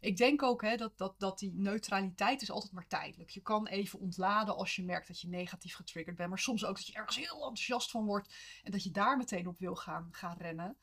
Ik 0.00 0.16
denk 0.16 0.42
ook 0.42 0.62
hè, 0.62 0.76
dat, 0.76 0.98
dat, 0.98 1.14
dat 1.18 1.38
die 1.38 1.52
neutraliteit 1.54 2.42
is 2.42 2.50
altijd 2.50 2.72
maar 2.72 2.86
tijdelijk. 2.86 3.30
Je 3.30 3.40
kan 3.40 3.66
even 3.66 3.98
ontladen 3.98 4.56
als 4.56 4.76
je 4.76 4.84
merkt 4.84 5.06
dat 5.06 5.20
je 5.20 5.28
negatief 5.28 5.74
getriggerd 5.74 6.16
bent. 6.16 6.28
Maar 6.28 6.38
soms 6.38 6.64
ook 6.64 6.76
dat 6.76 6.86
je 6.86 6.92
ergens 6.92 7.16
heel 7.16 7.34
enthousiast 7.34 7.90
van 7.90 8.04
wordt. 8.04 8.34
En 8.62 8.70
dat 8.70 8.82
je 8.82 8.90
daar 8.90 9.16
meteen 9.16 9.48
op 9.48 9.58
wil 9.58 9.74
gaan, 9.74 10.08
gaan 10.10 10.36
rennen. 10.36 10.76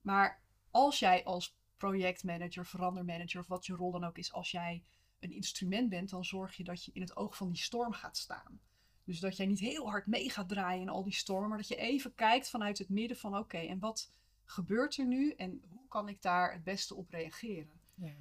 Maar 0.00 0.42
als 0.70 0.98
jij 0.98 1.24
als 1.24 1.57
projectmanager, 1.78 2.66
verandermanager 2.66 3.40
of 3.40 3.46
wat 3.46 3.66
je 3.66 3.74
rol 3.74 3.90
dan 3.90 4.04
ook 4.04 4.18
is, 4.18 4.32
als 4.32 4.50
jij 4.50 4.82
een 5.20 5.32
instrument 5.32 5.88
bent, 5.88 6.10
dan 6.10 6.24
zorg 6.24 6.56
je 6.56 6.64
dat 6.64 6.84
je 6.84 6.90
in 6.94 7.00
het 7.00 7.16
oog 7.16 7.36
van 7.36 7.48
die 7.48 7.60
storm 7.60 7.92
gaat 7.92 8.16
staan. 8.16 8.60
Dus 9.04 9.20
dat 9.20 9.36
jij 9.36 9.46
niet 9.46 9.58
heel 9.58 9.90
hard 9.90 10.06
mee 10.06 10.30
gaat 10.30 10.48
draaien 10.48 10.82
in 10.82 10.88
al 10.88 11.02
die 11.02 11.14
stormen, 11.14 11.48
maar 11.48 11.58
dat 11.58 11.68
je 11.68 11.76
even 11.76 12.14
kijkt 12.14 12.50
vanuit 12.50 12.78
het 12.78 12.88
midden 12.88 13.16
van 13.16 13.36
oké, 13.36 13.58
en 13.58 13.78
wat 13.78 14.12
gebeurt 14.44 14.96
er 14.96 15.06
nu 15.06 15.32
en 15.32 15.62
hoe 15.68 15.88
kan 15.88 16.08
ik 16.08 16.22
daar 16.22 16.52
het 16.52 16.64
beste 16.64 16.94
op 16.94 17.10
reageren? 17.10 17.80
Ja. 17.94 18.14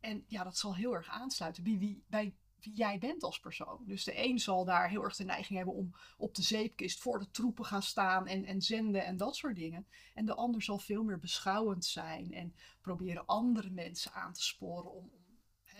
En 0.00 0.24
ja, 0.26 0.44
dat 0.44 0.58
zal 0.58 0.74
heel 0.74 0.94
erg 0.94 1.08
aansluiten 1.08 1.62
bij 1.62 1.78
wie, 1.78 2.04
bij 2.06 2.34
wie 2.64 2.74
jij 2.74 2.98
bent 2.98 3.22
als 3.22 3.40
persoon. 3.40 3.84
Dus 3.86 4.04
de 4.04 4.24
een 4.24 4.38
zal 4.38 4.64
daar 4.64 4.88
heel 4.88 5.04
erg 5.04 5.16
de 5.16 5.24
neiging 5.24 5.56
hebben 5.56 5.74
om 5.74 5.94
op 6.16 6.34
de 6.34 6.42
zeepkist 6.42 7.00
voor 7.00 7.18
de 7.18 7.30
troepen 7.30 7.64
gaan 7.64 7.82
staan 7.82 8.26
en, 8.26 8.44
en 8.44 8.62
zenden 8.62 9.04
en 9.04 9.16
dat 9.16 9.36
soort 9.36 9.56
dingen. 9.56 9.86
En 10.14 10.24
de 10.24 10.34
ander 10.34 10.62
zal 10.62 10.78
veel 10.78 11.02
meer 11.02 11.18
beschouwend 11.18 11.84
zijn 11.84 12.32
en 12.32 12.54
proberen 12.80 13.26
andere 13.26 13.70
mensen 13.70 14.12
aan 14.12 14.32
te 14.32 14.42
sporen 14.42 14.92
om, 14.92 15.10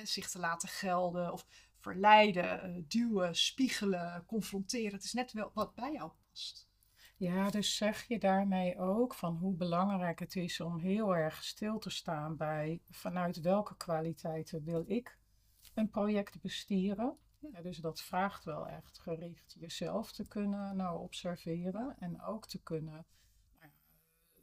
zich 0.02 0.30
te 0.30 0.38
laten 0.38 0.68
gelden 0.68 1.32
of 1.32 1.46
verleiden, 1.78 2.70
uh, 2.70 2.84
duwen, 2.88 3.36
spiegelen, 3.36 4.24
confronteren. 4.26 4.92
Het 4.92 5.04
is 5.04 5.12
net 5.12 5.32
wel 5.32 5.50
wat 5.54 5.74
bij 5.74 5.92
jou 5.92 6.10
past. 6.30 6.68
Ja, 7.16 7.50
dus 7.50 7.76
zeg 7.76 8.02
je 8.08 8.18
daarmee 8.18 8.78
ook 8.78 9.14
van 9.14 9.36
hoe 9.36 9.54
belangrijk 9.54 10.18
het 10.18 10.36
is 10.36 10.60
om 10.60 10.78
heel 10.78 11.16
erg 11.16 11.44
stil 11.44 11.78
te 11.78 11.90
staan 11.90 12.36
bij 12.36 12.80
vanuit 12.90 13.40
welke 13.40 13.76
kwaliteiten 13.76 14.64
wil 14.64 14.84
ik 14.86 15.18
een 15.74 15.88
project 15.88 16.40
bestieren. 16.40 17.16
Ja, 17.38 17.62
dus 17.62 17.78
dat 17.78 18.00
vraagt 18.00 18.44
wel 18.44 18.68
echt 18.68 18.98
gericht 18.98 19.56
jezelf 19.58 20.12
te 20.12 20.26
kunnen 20.28 20.76
nou 20.76 21.00
observeren 21.00 21.96
en 21.98 22.22
ook 22.22 22.46
te 22.46 22.62
kunnen 22.62 23.06
nou 23.58 23.72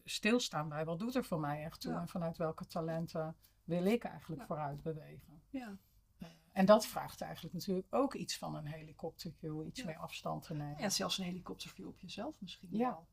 stilstaan 0.04 0.70
bij 0.70 0.86
wat 0.86 1.00
doet 1.00 1.16
er 1.16 1.26
voor 1.26 1.40
mij 1.40 1.64
echt 1.64 1.82
toe 1.82 1.94
en 1.94 2.08
vanuit 2.08 2.38
welke 2.38 2.66
talenten 2.66 3.36
wil 3.64 3.86
ik 3.86 4.04
eigenlijk 4.04 4.44
vooruit 4.44 4.82
bewegen. 4.82 5.42
Ja. 5.50 5.78
Eh, 6.18 6.28
en 6.52 6.66
dat 6.66 6.86
vraagt 6.86 7.22
eigenlijk 7.22 7.54
natuurlijk 7.54 7.88
ook 7.90 8.14
iets 8.14 8.38
van 8.38 8.56
een 8.56 8.66
helikopterview, 8.66 9.66
iets 9.68 9.84
meer 9.84 9.98
afstand 9.98 10.44
te 10.44 10.54
nemen. 10.54 10.82
Ja, 10.82 10.90
zelfs 10.90 11.18
een 11.18 11.26
helikopterview 11.26 11.88
op 11.88 12.00
jezelf 12.00 12.36
misschien 12.40 12.70
wel. 12.78 13.08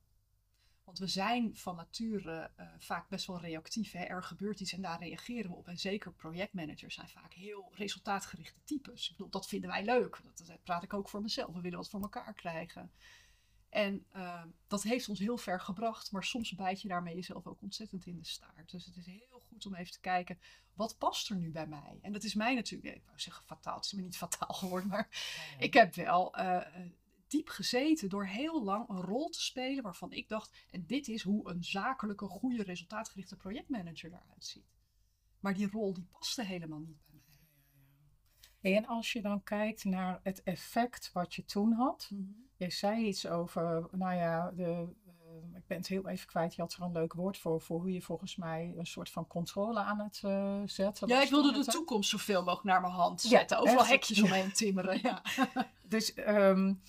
Want 0.89 1.01
we 1.01 1.07
zijn 1.07 1.57
van 1.57 1.77
nature 1.77 2.51
uh, 2.61 2.67
vaak 2.79 3.09
best 3.09 3.27
wel 3.27 3.41
reactief. 3.41 3.93
Hè? 3.93 4.05
Er 4.05 4.23
gebeurt 4.23 4.61
iets 4.61 4.73
en 4.73 4.83
daar 4.83 4.99
reageren 4.99 5.51
we 5.51 5.57
op. 5.57 5.69
En 5.69 5.79
zeker 5.79 6.13
projectmanagers 6.13 6.95
zijn 6.95 7.09
vaak 7.09 7.33
heel 7.33 7.73
resultaatgerichte 7.75 8.61
types. 8.65 9.11
Ik 9.11 9.17
bedoel, 9.17 9.31
dat 9.31 9.49
vinden 9.49 9.71
wij 9.71 9.85
leuk. 9.85 10.21
Dat, 10.23 10.47
dat 10.47 10.63
praat 10.63 10.83
ik 10.83 10.95
ook 10.95 11.09
voor 11.09 11.23
mezelf. 11.23 11.55
We 11.55 11.61
willen 11.61 11.79
wat 11.79 11.91
voor 11.91 12.01
elkaar 12.01 12.35
krijgen. 12.35 12.91
En 13.69 14.07
uh, 14.17 14.43
dat 14.67 14.83
heeft 14.83 15.09
ons 15.09 15.19
heel 15.19 15.37
ver 15.37 15.61
gebracht, 15.61 16.13
maar 16.13 16.25
soms 16.25 16.55
bijt 16.55 16.83
je 16.83 16.89
daarmee 16.89 17.15
jezelf 17.15 17.47
ook 17.47 17.63
ontzettend 17.63 18.07
in 18.07 18.19
de 18.19 18.27
staart. 18.27 18.71
Dus 18.71 18.87
het 18.87 18.97
is 18.97 19.07
heel 19.07 19.43
goed 19.49 19.67
om 19.67 19.75
even 19.75 19.93
te 19.93 20.01
kijken, 20.01 20.39
wat 20.75 20.99
past 20.99 21.31
er 21.31 21.37
nu 21.37 21.51
bij 21.51 21.67
mij? 21.67 21.99
En 22.03 22.13
dat 22.13 22.25
is 22.25 22.35
mij 22.35 22.55
natuurlijk, 22.55 22.97
ik 22.97 23.05
wou 23.05 23.21
zeggen 23.21 23.45
fataal, 23.45 23.77
het 23.77 23.85
is 23.85 23.93
me 23.93 24.03
niet 24.03 24.17
fataal 24.17 24.55
geworden, 24.55 24.89
maar 24.89 25.09
ik 25.59 25.75
heb 25.75 25.95
wel 25.95 26.39
uh, 26.39 26.61
diep 27.31 27.49
gezeten 27.49 28.09
door 28.09 28.27
heel 28.27 28.65
lang 28.65 28.89
een 28.89 29.01
rol 29.01 29.29
te 29.29 29.43
spelen 29.43 29.83
waarvan 29.83 30.13
ik 30.13 30.29
dacht, 30.29 30.67
en 30.71 30.87
dit 30.87 31.09
is 31.09 31.23
hoe 31.23 31.51
een 31.51 31.65
zakelijke, 31.65 32.27
goede, 32.27 32.63
resultaatgerichte 32.63 33.37
projectmanager 33.37 34.13
eruit 34.13 34.45
ziet. 34.45 34.77
Maar 35.41 35.55
die 35.55 35.71
rol 35.71 35.95
die 35.95 36.07
paste 36.19 36.45
helemaal 36.45 36.79
niet 36.79 36.99
bij 37.07 37.21
mij. 38.61 38.77
En 38.77 38.87
als 38.87 39.13
je 39.13 39.23
dan 39.23 39.43
kijkt 39.43 39.85
naar 39.85 40.21
het 40.23 40.43
effect 40.43 41.11
wat 41.13 41.35
je 41.35 41.45
toen 41.45 41.73
had. 41.73 42.09
Mm 42.13 42.47
Je 42.57 42.71
zei 42.71 43.07
iets 43.07 43.27
over, 43.27 43.89
nou 43.93 44.15
ja, 44.15 44.51
de, 44.51 44.89
uh, 45.07 45.57
ik 45.57 45.67
ben 45.67 45.77
het 45.77 45.87
heel 45.87 46.09
even 46.09 46.27
kwijt. 46.27 46.55
Je 46.55 46.61
had 46.61 46.73
er 46.73 46.83
een 46.83 46.93
leuk 46.93 47.13
woord 47.13 47.39
voor, 47.39 47.61
voor 47.61 47.81
hoe 47.81 47.93
je 47.93 48.03
volgens 48.03 48.37
mij 48.37 48.75
een 48.77 48.87
soort 48.87 49.11
van 49.11 49.27
controle 49.27 49.79
aan 49.79 49.99
het 49.99 50.23
uh, 50.25 50.63
zetten. 50.65 51.09
Ja, 51.09 51.23
ik 51.23 51.31
wilde 51.31 51.53
de 51.53 51.65
toekomst 51.65 52.11
zoveel 52.11 52.41
mogelijk 52.41 52.65
naar 52.65 52.81
mijn 52.81 52.93
hand 52.93 53.21
zetten. 53.21 53.57
Ja, 53.57 53.63
Overal 53.63 53.87
hekjes 53.87 54.23
omheen 54.23 54.53
timmeren. 54.53 55.01
Ja. 55.03 55.23
dus 55.95 56.17
um, 56.17 56.83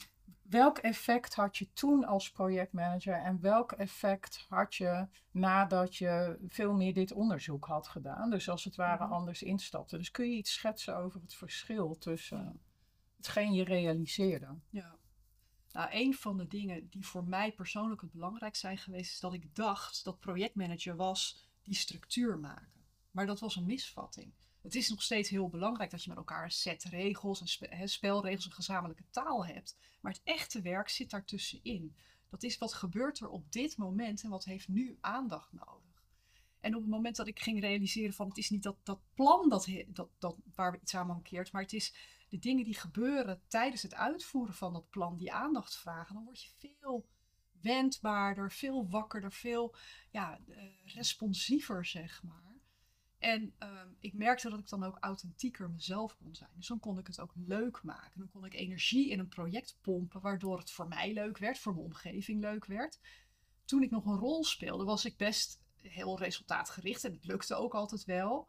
welk 0.50 0.77
effect 0.77 1.36
had 1.36 1.58
je 1.58 1.74
toen 1.74 2.06
als 2.06 2.32
projectmanager 2.32 3.13
en 3.13 3.41
welk 3.41 3.72
effect 3.72 4.46
had 4.50 4.75
je 4.75 5.08
nadat 5.32 5.96
je 5.96 6.39
veel 6.48 6.74
meer 6.74 6.94
dit 6.94 7.12
onderzoek 7.12 7.65
had 7.65 7.88
gedaan? 7.88 8.29
Dus 8.29 8.50
als 8.50 8.63
het 8.63 8.75
ware 8.75 9.03
mhm. 9.03 9.13
anders 9.13 9.44
instapte. 9.44 9.98
Dus 9.98 10.12
kun 10.12 10.29
je 10.29 10.38
iets 10.38 10.53
schetsen 10.53 10.98
over 10.98 11.22
het 11.22 11.34
verschil 11.34 11.98
tussen 11.98 12.62
hetgeen 13.15 13.53
je 13.53 13.63
realiseerde? 13.63 14.58
Ja. 14.70 14.98
Nou, 15.72 15.89
een 15.91 16.13
van 16.13 16.38
de 16.38 16.48
dingen 16.48 16.89
die 16.89 17.06
voor 17.06 17.24
mij 17.24 17.51
persoonlijk 17.51 18.01
het 18.01 18.12
belangrijk 18.12 18.56
zijn 18.56 18.77
geweest, 18.77 19.12
is 19.12 19.20
dat 19.20 19.34
ik 19.34 19.56
dacht 19.56 20.03
dat 20.03 20.20
projectmanager 20.20 20.96
was 20.96 21.48
die 21.63 21.75
structuur 21.75 22.39
maken. 22.39 22.84
Maar 23.12 23.25
dat 23.25 23.39
was 23.39 23.56
een 23.56 23.65
misvatting. 23.65 24.34
Het 24.69 24.77
is 24.77 24.89
nog 24.89 25.01
steeds 25.01 25.29
heel 25.29 25.49
belangrijk 25.49 25.91
dat 25.91 26.03
je 26.03 26.09
met 26.09 26.17
elkaar 26.17 26.43
een 26.43 26.51
set 26.51 26.83
regels, 26.83 27.59
en 27.59 27.89
spelregels, 27.89 28.45
een 28.45 28.51
gezamenlijke 28.51 29.03
taal 29.09 29.45
hebt. 29.45 29.77
Maar 30.01 30.11
het 30.11 30.21
echte 30.23 30.61
werk 30.61 30.89
zit 30.89 31.09
daartussenin. 31.09 31.95
Dat 32.29 32.43
is 32.43 32.57
wat 32.57 32.73
gebeurt 32.73 33.19
er 33.19 33.29
op 33.29 33.51
dit 33.51 33.77
moment 33.77 34.23
en 34.23 34.29
wat 34.29 34.43
heeft 34.43 34.67
nu 34.67 34.97
aandacht 35.01 35.51
nodig. 35.51 36.03
En 36.59 36.75
op 36.75 36.81
het 36.81 36.89
moment 36.89 37.15
dat 37.15 37.27
ik 37.27 37.39
ging 37.39 37.59
realiseren 37.59 38.13
van 38.13 38.27
het 38.27 38.38
is 38.38 38.49
niet 38.49 38.63
dat, 38.63 38.77
dat 38.83 38.99
plan 39.13 39.49
dat, 39.49 39.67
dat, 39.88 40.09
dat, 40.17 40.35
waar 40.55 40.79
iets 40.81 40.95
aan 40.95 41.07
mankeert, 41.07 41.51
maar 41.51 41.61
het 41.61 41.73
is 41.73 41.93
de 42.27 42.39
dingen 42.39 42.63
die 42.63 42.75
gebeuren 42.75 43.41
tijdens 43.47 43.81
het 43.81 43.93
uitvoeren 43.93 44.55
van 44.55 44.73
dat 44.73 44.89
plan 44.89 45.17
die 45.17 45.33
aandacht 45.33 45.77
vragen, 45.77 46.15
dan 46.15 46.23
word 46.23 46.41
je 46.41 46.49
veel 46.57 47.07
wendbaarder, 47.61 48.51
veel 48.51 48.89
wakkerder, 48.89 49.31
veel 49.31 49.75
ja, 50.11 50.39
uh, 50.47 50.63
responsiever, 50.85 51.85
zeg 51.85 52.23
maar. 52.23 52.49
En 53.19 53.53
uh, 53.63 53.81
ik 53.99 54.13
merkte 54.13 54.49
dat 54.49 54.59
ik 54.59 54.69
dan 54.69 54.83
ook 54.83 54.97
authentieker 54.99 55.69
mezelf 55.69 56.15
kon 56.17 56.35
zijn. 56.35 56.49
Dus 56.55 56.67
dan 56.67 56.79
kon 56.79 56.97
ik 56.97 57.07
het 57.07 57.19
ook 57.19 57.33
leuk 57.35 57.83
maken. 57.83 58.19
Dan 58.19 58.29
kon 58.29 58.45
ik 58.45 58.53
energie 58.53 59.09
in 59.09 59.19
een 59.19 59.27
project 59.27 59.77
pompen, 59.81 60.21
waardoor 60.21 60.57
het 60.57 60.71
voor 60.71 60.88
mij 60.88 61.13
leuk 61.13 61.38
werd, 61.38 61.59
voor 61.59 61.73
mijn 61.73 61.85
omgeving 61.85 62.41
leuk 62.41 62.65
werd. 62.65 62.99
Toen 63.65 63.83
ik 63.83 63.91
nog 63.91 64.05
een 64.05 64.17
rol 64.17 64.43
speelde, 64.43 64.83
was 64.83 65.05
ik 65.05 65.17
best 65.17 65.59
heel 65.75 66.19
resultaatgericht 66.19 67.03
en 67.03 67.11
het 67.11 67.25
lukte 67.25 67.55
ook 67.55 67.73
altijd 67.73 68.05
wel. 68.05 68.47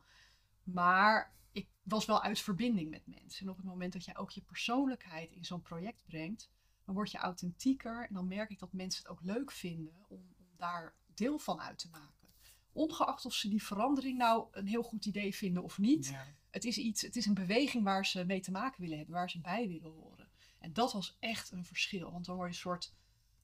Maar 0.62 1.34
ik 1.52 1.68
was 1.82 2.06
wel 2.06 2.22
uit 2.22 2.40
verbinding 2.40 2.90
met 2.90 3.06
mensen. 3.06 3.46
En 3.46 3.50
op 3.52 3.56
het 3.56 3.66
moment 3.66 3.92
dat 3.92 4.04
jij 4.04 4.16
ook 4.16 4.30
je 4.30 4.42
persoonlijkheid 4.42 5.32
in 5.32 5.44
zo'n 5.44 5.62
project 5.62 6.02
brengt, 6.06 6.50
dan 6.84 6.94
word 6.94 7.10
je 7.10 7.18
authentieker. 7.18 8.06
En 8.08 8.14
dan 8.14 8.28
merk 8.28 8.50
ik 8.50 8.58
dat 8.58 8.72
mensen 8.72 9.02
het 9.02 9.10
ook 9.10 9.22
leuk 9.22 9.50
vinden 9.50 9.94
om 10.08 10.34
daar 10.56 10.94
deel 11.14 11.38
van 11.38 11.60
uit 11.60 11.78
te 11.78 11.88
maken. 11.90 12.19
Ongeacht 12.72 13.24
of 13.24 13.34
ze 13.34 13.48
die 13.48 13.62
verandering 13.62 14.18
nou 14.18 14.46
een 14.50 14.66
heel 14.66 14.82
goed 14.82 15.06
idee 15.06 15.34
vinden 15.34 15.62
of 15.62 15.78
niet. 15.78 16.16
Het 16.50 16.64
is 16.64 16.78
iets, 16.78 17.02
het 17.02 17.16
is 17.16 17.26
een 17.26 17.34
beweging 17.34 17.84
waar 17.84 18.06
ze 18.06 18.24
mee 18.24 18.40
te 18.40 18.50
maken 18.50 18.80
willen 18.80 18.96
hebben, 18.96 19.14
waar 19.14 19.30
ze 19.30 19.40
bij 19.40 19.68
willen 19.68 19.90
horen. 19.90 20.28
En 20.58 20.72
dat 20.72 20.92
was 20.92 21.16
echt 21.20 21.50
een 21.50 21.64
verschil. 21.64 22.12
Want 22.12 22.24
dan 22.24 22.36
word 22.36 22.48
je 22.48 22.54
een 22.54 22.60
soort, 22.60 22.94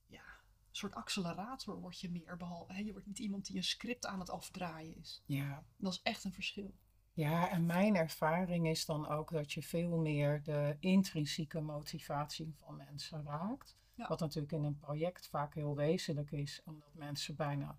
ja, 0.06 0.24
een 0.68 0.76
soort 0.76 0.94
accelerator 0.94 1.80
word 1.80 2.00
je 2.00 2.10
meer. 2.10 2.36
Behalve, 2.36 2.72
hè, 2.72 2.78
je 2.78 2.92
wordt 2.92 3.06
niet 3.06 3.18
iemand 3.18 3.46
die 3.46 3.56
een 3.56 3.64
script 3.64 4.06
aan 4.06 4.18
het 4.18 4.30
afdraaien 4.30 4.96
is. 4.96 5.22
Ja. 5.26 5.64
Dat 5.76 5.92
is 5.92 6.02
echt 6.02 6.24
een 6.24 6.32
verschil. 6.32 6.74
Ja, 7.12 7.50
en 7.50 7.66
mijn 7.66 7.96
ervaring 7.96 8.68
is 8.68 8.84
dan 8.84 9.08
ook 9.08 9.30
dat 9.32 9.52
je 9.52 9.62
veel 9.62 9.96
meer 9.96 10.42
de 10.42 10.76
intrinsieke 10.80 11.60
motivatie 11.60 12.54
van 12.58 12.76
mensen 12.76 13.24
raakt. 13.24 13.76
Wat 13.94 14.20
natuurlijk 14.20 14.52
in 14.52 14.64
een 14.64 14.76
project 14.76 15.28
vaak 15.28 15.54
heel 15.54 15.76
wezenlijk 15.76 16.32
is, 16.32 16.62
omdat 16.64 16.94
mensen 16.94 17.36
bijna 17.36 17.78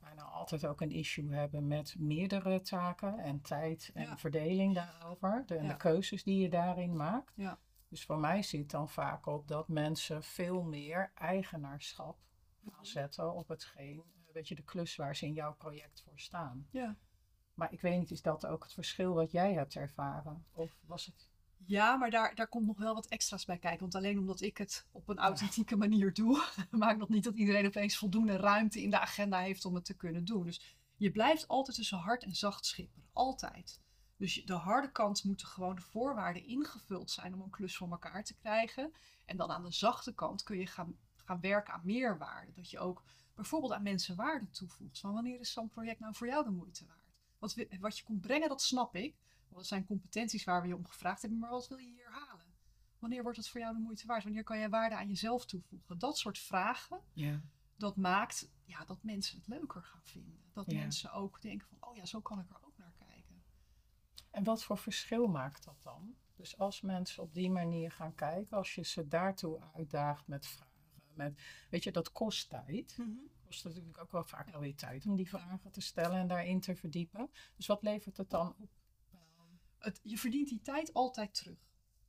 bijna 0.00 0.22
altijd 0.22 0.66
ook 0.66 0.80
een 0.80 0.90
issue 0.90 1.34
hebben 1.34 1.66
met 1.66 1.94
meerdere 1.98 2.60
taken 2.60 3.18
en 3.18 3.40
tijd 3.40 3.90
en 3.94 4.02
Ja. 4.02 4.18
verdeling 4.18 4.74
daarover. 4.74 5.42
De, 5.46 5.54
en 5.56 5.64
Ja. 5.64 5.68
de 5.70 5.76
keuzes 5.76 6.22
die 6.22 6.40
je 6.40 6.48
daarin 6.48 6.96
maakt. 6.96 7.32
Ja. 7.36 7.58
Dus 7.88 8.04
voor 8.04 8.18
mij 8.18 8.42
zit 8.42 8.70
dan 8.70 8.88
vaak 8.88 9.26
op 9.26 9.48
dat 9.48 9.68
mensen 9.68 10.22
veel 10.22 10.62
meer 10.62 11.10
eigenaarschap 11.14 12.18
gaan 12.70 12.86
zetten 12.86 13.34
op 13.34 13.48
hetgeen, 13.48 14.02
eh, 14.02 14.32
weet 14.32 14.48
je, 14.48 14.54
de 14.54 14.62
klus 14.62 14.96
waar 14.96 15.16
ze 15.16 15.26
in 15.26 15.32
jouw 15.32 15.54
project 15.54 16.02
voor 16.02 16.18
staan. 16.18 16.66
Ja. 16.70 16.96
Maar 17.54 17.72
ik 17.72 17.80
weet 17.80 17.98
niet, 17.98 18.10
is 18.10 18.22
dat 18.22 18.46
ook 18.46 18.62
het 18.62 18.72
verschil 18.72 19.14
wat 19.14 19.30
jij 19.30 19.52
hebt 19.52 19.74
ervaren? 19.76 20.46
Of 20.52 20.78
was 20.86 21.06
het... 21.06 21.28
Ja, 21.68 21.96
maar 21.96 22.10
daar, 22.10 22.34
daar 22.34 22.48
komt 22.48 22.66
nog 22.66 22.78
wel 22.78 22.94
wat 22.94 23.06
extra's 23.06 23.44
bij 23.44 23.58
kijken. 23.58 23.80
Want 23.80 23.94
alleen 23.94 24.18
omdat 24.18 24.40
ik 24.40 24.58
het 24.58 24.86
op 24.92 25.08
een 25.08 25.18
authentieke 25.18 25.76
manier 25.76 26.12
doe, 26.14 26.44
maakt 26.70 26.98
nog 26.98 27.08
niet 27.08 27.24
dat 27.24 27.34
iedereen 27.34 27.66
opeens 27.66 27.96
voldoende 27.96 28.36
ruimte 28.36 28.82
in 28.82 28.90
de 28.90 28.98
agenda 28.98 29.38
heeft 29.38 29.64
om 29.64 29.74
het 29.74 29.84
te 29.84 29.96
kunnen 29.96 30.24
doen. 30.24 30.44
Dus 30.44 30.76
je 30.96 31.10
blijft 31.10 31.48
altijd 31.48 31.76
tussen 31.76 31.98
hard 31.98 32.22
en 32.22 32.34
zacht 32.34 32.66
schipperen. 32.66 33.08
Altijd. 33.12 33.80
Dus 34.16 34.44
de 34.44 34.52
harde 34.52 34.92
kant 34.92 35.24
moeten 35.24 35.46
gewoon 35.46 35.74
de 35.74 35.80
voorwaarden 35.80 36.46
ingevuld 36.46 37.10
zijn 37.10 37.34
om 37.34 37.40
een 37.40 37.50
klus 37.50 37.76
voor 37.76 37.90
elkaar 37.90 38.24
te 38.24 38.34
krijgen. 38.34 38.92
En 39.24 39.36
dan 39.36 39.50
aan 39.50 39.64
de 39.64 39.72
zachte 39.72 40.14
kant 40.14 40.42
kun 40.42 40.58
je 40.58 40.66
gaan, 40.66 40.96
gaan 41.16 41.40
werken 41.40 41.74
aan 41.74 41.82
meerwaarde. 41.84 42.52
Dat 42.52 42.70
je 42.70 42.78
ook 42.78 43.02
bijvoorbeeld 43.34 43.72
aan 43.72 43.82
mensen 43.82 44.16
waarde 44.16 44.50
toevoegt. 44.50 45.00
Van 45.00 45.12
wanneer 45.12 45.40
is 45.40 45.52
zo'n 45.52 45.68
project 45.68 46.00
nou 46.00 46.14
voor 46.14 46.26
jou 46.26 46.44
de 46.44 46.50
moeite 46.50 46.86
waard? 46.86 47.12
Wat, 47.38 47.54
wat 47.80 47.98
je 47.98 48.04
komt 48.04 48.20
brengen, 48.20 48.48
dat 48.48 48.62
snap 48.62 48.94
ik. 48.94 49.16
Dat 49.54 49.66
zijn 49.66 49.84
competenties 49.84 50.44
waar 50.44 50.62
we 50.62 50.68
je 50.68 50.76
om 50.76 50.86
gevraagd 50.86 51.20
hebben. 51.20 51.38
Maar 51.38 51.50
wat 51.50 51.68
wil 51.68 51.78
je 51.78 51.90
hier 51.90 52.10
halen? 52.10 52.46
Wanneer 52.98 53.22
wordt 53.22 53.38
het 53.38 53.48
voor 53.48 53.60
jou 53.60 53.74
de 53.74 53.80
moeite 53.80 54.06
waard? 54.06 54.24
Wanneer 54.24 54.44
kan 54.44 54.58
jij 54.58 54.68
waarde 54.70 54.96
aan 54.96 55.08
jezelf 55.08 55.46
toevoegen? 55.46 55.98
Dat 55.98 56.18
soort 56.18 56.38
vragen, 56.38 57.00
Ja. 57.12 57.40
dat 57.76 57.96
maakt 57.96 58.50
ja, 58.64 58.84
dat 58.84 59.02
mensen 59.02 59.38
het 59.38 59.46
leuker 59.48 59.82
gaan 59.82 60.02
vinden. 60.04 60.40
Dat 60.52 60.70
Ja. 60.70 60.78
mensen 60.78 61.12
ook 61.12 61.40
denken 61.42 61.66
van, 61.68 61.88
oh 61.88 61.96
ja, 61.96 62.04
zo 62.04 62.20
kan 62.20 62.38
ik 62.38 62.50
er 62.50 62.58
ook 62.64 62.78
naar 62.78 62.92
kijken. 62.98 63.42
En 64.30 64.44
wat 64.44 64.64
voor 64.64 64.78
verschil 64.78 65.26
maakt 65.26 65.64
dat 65.64 65.82
dan? 65.82 66.14
Dus 66.36 66.58
als 66.58 66.80
mensen 66.80 67.22
op 67.22 67.34
die 67.34 67.50
manier 67.50 67.90
gaan 67.92 68.14
kijken, 68.14 68.56
als 68.56 68.74
je 68.74 68.84
ze 68.84 69.08
daartoe 69.08 69.60
uitdaagt 69.74 70.26
met 70.26 70.46
vragen, 70.46 70.72
met, 71.14 71.40
weet 71.70 71.84
je, 71.84 71.92
dat 71.92 72.12
kost 72.12 72.48
tijd. 72.48 72.96
kost 73.44 73.64
natuurlijk 73.64 73.98
ook 73.98 74.12
wel 74.12 74.24
vaak 74.24 74.50
wel 74.50 74.60
weer 74.60 74.76
tijd 74.76 75.06
om 75.06 75.16
die 75.16 75.28
vragen 75.28 75.70
te 75.70 75.80
stellen 75.80 76.16
en 76.18 76.26
daarin 76.26 76.60
te 76.60 76.76
verdiepen. 76.76 77.30
Dus 77.56 77.66
wat 77.66 77.82
levert 77.82 78.16
het 78.16 78.30
dan 78.30 78.54
op? 78.58 78.70
Het, 79.78 80.00
je 80.02 80.18
verdient 80.18 80.48
die 80.48 80.60
tijd 80.60 80.94
altijd 80.94 81.34
terug. 81.34 81.58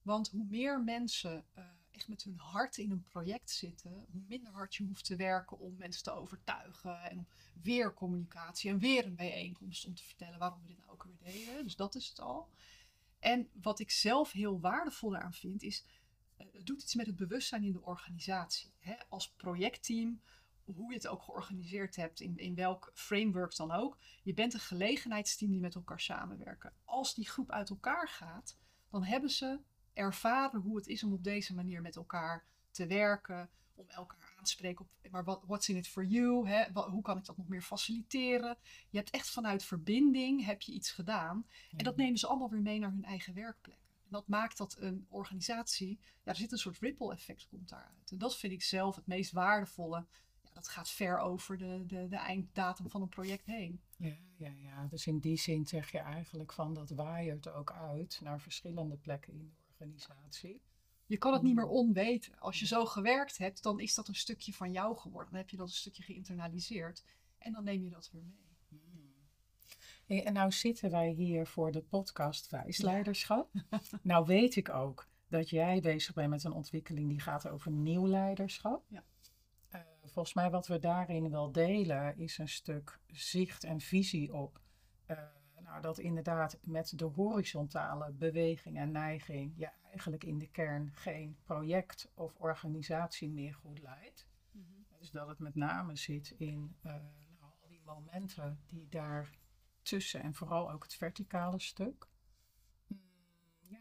Want 0.01 0.29
hoe 0.29 0.45
meer 0.49 0.83
mensen 0.83 1.45
eh, 1.53 1.63
echt 1.91 2.07
met 2.07 2.23
hun 2.23 2.37
hart 2.37 2.77
in 2.77 2.91
een 2.91 3.03
project 3.03 3.51
zitten, 3.51 4.05
hoe 4.11 4.21
minder 4.27 4.51
hard 4.51 4.75
je 4.75 4.83
hoeft 4.83 5.05
te 5.05 5.15
werken 5.15 5.59
om 5.59 5.75
mensen 5.77 6.03
te 6.03 6.11
overtuigen. 6.11 7.01
En 7.01 7.27
weer 7.61 7.93
communicatie 7.93 8.69
en 8.69 8.79
weer 8.79 9.05
een 9.05 9.15
bijeenkomst 9.15 9.85
om 9.85 9.95
te 9.95 10.03
vertellen 10.03 10.39
waarom 10.39 10.61
we 10.61 10.67
dit 10.67 10.77
nou 10.77 10.89
ook 10.89 11.03
weer 11.03 11.33
deden. 11.33 11.63
Dus 11.63 11.75
dat 11.75 11.95
is 11.95 12.07
het 12.09 12.19
al. 12.19 12.49
En 13.19 13.49
wat 13.61 13.79
ik 13.79 13.91
zelf 13.91 14.31
heel 14.31 14.59
waardevol 14.59 15.09
daaraan 15.09 15.33
vind, 15.33 15.63
is 15.63 15.83
eh, 16.35 16.47
het 16.51 16.65
doet 16.65 16.81
iets 16.81 16.95
met 16.95 17.05
het 17.05 17.15
bewustzijn 17.15 17.63
in 17.63 17.71
de 17.71 17.81
organisatie. 17.81 18.73
Hè? 18.79 18.95
Als 19.09 19.31
projectteam, 19.31 20.21
hoe 20.75 20.89
je 20.89 20.97
het 20.97 21.07
ook 21.07 21.23
georganiseerd 21.23 21.95
hebt, 21.95 22.19
in, 22.19 22.37
in 22.37 22.55
welk 22.55 22.91
framework 22.93 23.55
dan 23.55 23.71
ook. 23.71 23.97
Je 24.23 24.33
bent 24.33 24.53
een 24.53 24.59
gelegenheidsteam 24.59 25.51
die 25.51 25.59
met 25.59 25.75
elkaar 25.75 25.99
samenwerken. 25.99 26.73
Als 26.85 27.13
die 27.13 27.29
groep 27.29 27.51
uit 27.51 27.69
elkaar 27.69 28.07
gaat, 28.07 28.57
dan 28.89 29.03
hebben 29.03 29.29
ze 29.29 29.59
ervaren 29.93 30.61
hoe 30.61 30.75
het 30.75 30.87
is 30.87 31.03
om 31.03 31.13
op 31.13 31.23
deze 31.23 31.55
manier 31.55 31.81
met 31.81 31.95
elkaar 31.95 32.45
te 32.71 32.87
werken. 32.87 33.49
Om 33.73 33.89
elkaar 33.89 34.33
aan 34.37 34.43
te 34.43 34.51
spreken 34.51 34.85
op, 34.85 35.11
maar 35.11 35.23
wat, 35.23 35.43
what's 35.45 35.69
in 35.69 35.75
it 35.75 35.87
for 35.87 36.05
you? 36.05 36.47
Hè? 36.47 36.71
Wa- 36.71 36.89
hoe 36.89 37.01
kan 37.01 37.17
ik 37.17 37.25
dat 37.25 37.37
nog 37.37 37.47
meer 37.47 37.61
faciliteren? 37.61 38.57
Je 38.89 38.97
hebt 38.97 39.09
echt 39.09 39.29
vanuit 39.29 39.63
verbinding, 39.63 40.45
heb 40.45 40.61
je 40.61 40.71
iets 40.71 40.91
gedaan. 40.91 41.47
En 41.77 41.83
dat 41.83 41.95
nemen 41.95 42.17
ze 42.17 42.27
allemaal 42.27 42.49
weer 42.49 42.61
mee 42.61 42.79
naar 42.79 42.91
hun 42.91 43.03
eigen 43.03 43.33
werkplek. 43.33 43.77
En 44.03 44.09
dat 44.09 44.27
maakt 44.27 44.57
dat 44.57 44.75
een 44.79 45.05
organisatie, 45.09 45.99
ja, 46.01 46.31
er 46.31 46.35
zit 46.35 46.51
een 46.51 46.57
soort 46.57 46.79
ripple 46.79 47.13
effect 47.13 47.47
komt 47.47 47.69
daaruit. 47.69 48.11
En 48.11 48.17
dat 48.17 48.37
vind 48.37 48.53
ik 48.53 48.63
zelf 48.63 48.95
het 48.95 49.07
meest 49.07 49.31
waardevolle. 49.31 50.05
Dat 50.59 50.67
gaat 50.67 50.89
ver 50.89 51.17
over 51.17 51.57
de, 51.57 51.83
de, 51.87 52.07
de 52.07 52.15
einddatum 52.15 52.89
van 52.89 53.01
een 53.01 53.09
project 53.09 53.45
heen. 53.45 53.81
Ja, 53.97 54.17
ja, 54.35 54.51
ja. 54.61 54.87
Dus 54.89 55.07
in 55.07 55.19
die 55.19 55.37
zin 55.37 55.65
zeg 55.65 55.91
je 55.91 55.97
eigenlijk 55.97 56.53
van 56.53 56.73
dat 56.73 56.89
waaiert 56.89 57.51
ook 57.51 57.71
uit 57.71 58.19
naar 58.23 58.41
verschillende 58.41 58.97
plekken 58.97 59.33
in 59.33 59.39
de 59.39 59.55
organisatie. 59.71 60.61
Je 61.05 61.17
kan 61.17 61.33
het 61.33 61.41
niet 61.41 61.55
meer 61.55 61.67
onweten. 61.67 62.39
Als 62.39 62.59
je 62.59 62.65
zo 62.65 62.85
gewerkt 62.85 63.37
hebt, 63.37 63.63
dan 63.63 63.79
is 63.79 63.95
dat 63.95 64.07
een 64.07 64.15
stukje 64.15 64.53
van 64.53 64.71
jou 64.71 64.97
geworden. 64.97 65.31
Dan 65.31 65.39
heb 65.39 65.49
je 65.49 65.57
dat 65.57 65.67
een 65.67 65.73
stukje 65.73 66.03
geïnternaliseerd. 66.03 67.03
En 67.37 67.51
dan 67.53 67.63
neem 67.63 67.83
je 67.83 67.89
dat 67.89 68.09
weer 68.11 68.23
mee. 68.23 68.49
Hey, 70.05 70.25
en 70.25 70.33
nou 70.33 70.51
zitten 70.51 70.91
wij 70.91 71.09
hier 71.09 71.47
voor 71.47 71.71
de 71.71 71.81
podcast 71.81 72.49
Wijsleiderschap. 72.49 73.51
nou 74.01 74.25
weet 74.25 74.55
ik 74.55 74.69
ook 74.69 75.07
dat 75.27 75.49
jij 75.49 75.79
bezig 75.79 76.13
bent 76.13 76.29
met 76.29 76.43
een 76.43 76.51
ontwikkeling 76.51 77.09
die 77.09 77.19
gaat 77.19 77.47
over 77.47 77.71
nieuw 77.71 78.07
leiderschap. 78.07 78.83
Ja. 78.87 79.03
Volgens 80.11 80.33
mij 80.33 80.49
wat 80.49 80.67
we 80.67 80.79
daarin 80.79 81.29
wel 81.29 81.51
delen 81.51 82.17
is 82.17 82.37
een 82.37 82.47
stuk 82.47 82.99
zicht 83.07 83.63
en 83.63 83.79
visie 83.79 84.33
op. 84.33 84.59
eh, 85.05 85.17
nou, 85.63 85.81
dat 85.81 85.99
inderdaad 85.99 86.57
met 86.61 86.99
de 86.99 87.05
horizontale 87.05 88.11
beweging 88.11 88.77
en 88.77 88.91
neiging 88.91 89.53
je 89.55 89.69
eigenlijk 89.83 90.23
in 90.23 90.37
de 90.37 90.49
kern 90.49 90.91
geen 90.93 91.37
project 91.43 92.11
of 92.13 92.35
organisatie 92.37 93.29
meer 93.29 93.53
goed 93.53 93.81
leidt. 93.81 94.27
Dus 94.99 95.11
dat 95.11 95.27
het 95.27 95.39
met 95.39 95.55
name 95.55 95.95
zit 95.95 96.33
in 96.37 96.75
eh, 96.81 96.91
nou, 97.39 97.51
al 97.61 97.67
die 97.67 97.81
momenten 97.85 98.59
die 98.65 98.87
daar 98.89 99.29
tussen 99.81 100.21
en 100.21 100.33
vooral 100.33 100.71
ook 100.71 100.83
het 100.83 100.95
verticale 100.95 101.59
stuk. 101.59 102.07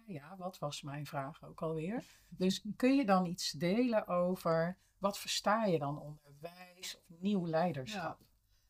Ja, 0.09 0.15
ja, 0.15 0.37
wat 0.37 0.59
was 0.59 0.83
mijn 0.83 1.07
vraag 1.07 1.45
ook 1.45 1.63
alweer? 1.63 2.05
Dus 2.29 2.65
kun 2.77 2.97
je 2.97 3.05
dan 3.05 3.27
iets 3.27 3.51
delen 3.51 4.07
over 4.07 4.79
wat 4.99 5.19
versta 5.19 5.65
je 5.65 5.79
dan 5.79 6.01
onder 6.01 6.35
wijs 6.41 6.97
of 6.97 7.21
nieuw 7.21 7.47
leiderschap? 7.47 8.19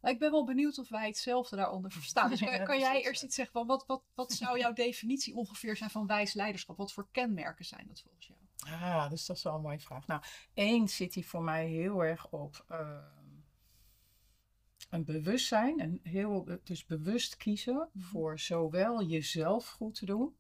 Nou, 0.01 0.15
ik 0.15 0.21
ben 0.21 0.31
wel 0.31 0.45
benieuwd 0.45 0.79
of 0.79 0.89
wij 0.89 1.07
hetzelfde 1.07 1.57
daaronder 1.57 1.91
verstaan. 1.91 2.31
Dus 2.31 2.41
kan, 2.41 2.53
Ja, 2.53 2.63
kan 2.63 2.79
jij 2.79 3.03
eerst 3.03 3.23
iets 3.23 3.35
zeggen 3.35 3.53
van 3.53 3.67
wat, 3.67 3.87
wat, 3.87 4.03
wat 4.15 4.33
zou 4.33 4.59
jouw 4.59 4.73
definitie 4.85 5.35
ongeveer 5.35 5.77
zijn 5.77 5.91
van 5.91 6.07
wijs 6.07 6.33
leiderschap? 6.33 6.77
Wat 6.77 6.93
voor 6.93 7.09
kenmerken 7.11 7.65
zijn 7.65 7.87
dat 7.87 8.01
volgens 8.01 8.27
jou? 8.27 8.39
Ah, 8.75 9.11
dus 9.11 9.27
dat 9.27 9.37
is 9.37 9.43
wel 9.43 9.55
een 9.55 9.61
mooie 9.61 9.81
vraag. 9.81 10.07
Nou, 10.07 10.23
één 10.55 10.89
zit 10.89 11.15
hier 11.15 11.25
voor 11.25 11.43
mij 11.43 11.67
heel 11.67 12.05
erg 12.05 12.31
op 12.31 12.65
ehm, 12.69 13.03
een 14.91 15.05
bewustzijn. 15.05 15.81
En 15.81 16.01
heel, 16.03 16.59
dus 16.65 16.87
bewust 16.87 17.37
kiezen 17.37 17.89
voor 17.97 18.39
zowel 18.39 19.03
jezelf 19.03 19.69
goed 19.69 19.95
te 19.95 20.07
doen, 20.07 20.37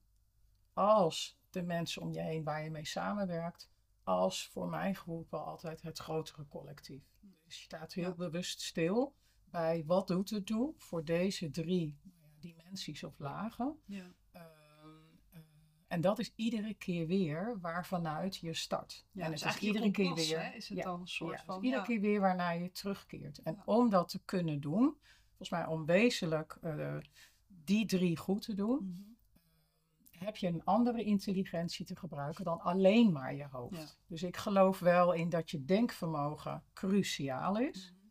als 0.78 1.38
de 1.50 1.62
mensen 1.62 2.02
om 2.02 2.12
je 2.12 2.20
heen 2.20 2.44
waar 2.44 2.64
je 2.64 2.70
mee 2.70 2.86
samenwerkt, 2.86 3.68
als 4.02 4.48
voor 4.48 4.68
mijn 4.68 4.94
groep 4.94 5.30
wel 5.30 5.40
altijd 5.44 5.82
het 5.82 5.98
grotere 5.98 6.46
collectief. 6.48 7.02
Dus 7.44 7.56
je 7.56 7.62
staat 7.62 7.92
heel 7.92 8.08
Ja. 8.08 8.14
bewust 8.14 8.60
stil 8.60 9.14
bij 9.44 9.84
wat 9.86 10.06
doet 10.06 10.30
het 10.30 10.46
doen 10.46 10.74
voor 10.76 11.04
deze 11.04 11.50
drie 11.50 11.98
dimensies 12.40 13.04
of 13.04 13.18
lagen. 13.18 13.78
Ja. 13.84 14.14
Ehm, 14.32 14.46
eh, 15.30 15.40
en 15.88 16.00
dat 16.00 16.18
is 16.18 16.32
iedere 16.36 16.74
keer 16.74 17.06
weer 17.06 17.58
waarvanuit 17.60 18.36
je 18.36 18.54
start. 18.54 19.06
Ja, 19.12 19.24
en 19.24 19.30
dus 19.30 19.44
het 19.44 19.54
is 19.54 19.60
iedere 19.60 19.90
keer 19.90 20.14
weer. 20.14 20.42
hè, 20.42 20.50
is 20.56 20.68
het 20.68 20.78
ja, 20.78 20.84
dan 20.84 21.00
een 21.00 21.08
soort 21.08 21.30
ja, 21.30 21.36
dus 21.36 21.46
van, 21.46 21.64
iedere 21.64 21.82
keer 21.82 22.00
weer 22.00 22.20
waarnaar 22.20 22.58
je 22.58 22.70
terugkeert. 22.70 23.42
En 23.42 23.62
om 23.64 23.90
dat 23.90 24.08
te 24.08 24.20
kunnen 24.24 24.60
doen, 24.60 24.96
volgens 25.26 25.50
mij 25.50 25.66
om 25.66 25.84
wezenlijk 25.86 26.58
eh, 26.60 26.96
die 27.46 27.86
drie 27.86 28.16
goed 28.16 28.42
te 28.42 28.54
doen, 28.54 28.84
Mhm. 28.84 29.16
Heb 30.18 30.37
je 30.37 30.46
een 30.46 30.64
andere 30.64 31.04
intelligentie 31.04 31.87
te 31.87 31.96
gebruiken 31.96 32.44
dan 32.44 32.61
alleen 32.61 33.12
maar 33.12 33.35
je 33.35 33.46
hoofd. 33.50 33.76
Ja. 33.76 33.87
Dus 34.07 34.22
ik 34.22 34.37
geloof 34.37 34.78
wel 34.78 35.12
in 35.12 35.28
dat 35.28 35.50
je 35.50 35.64
denkvermogen 35.64 36.62
cruciaal 36.72 37.59
is. 37.59 37.92
Mhm. 37.92 38.07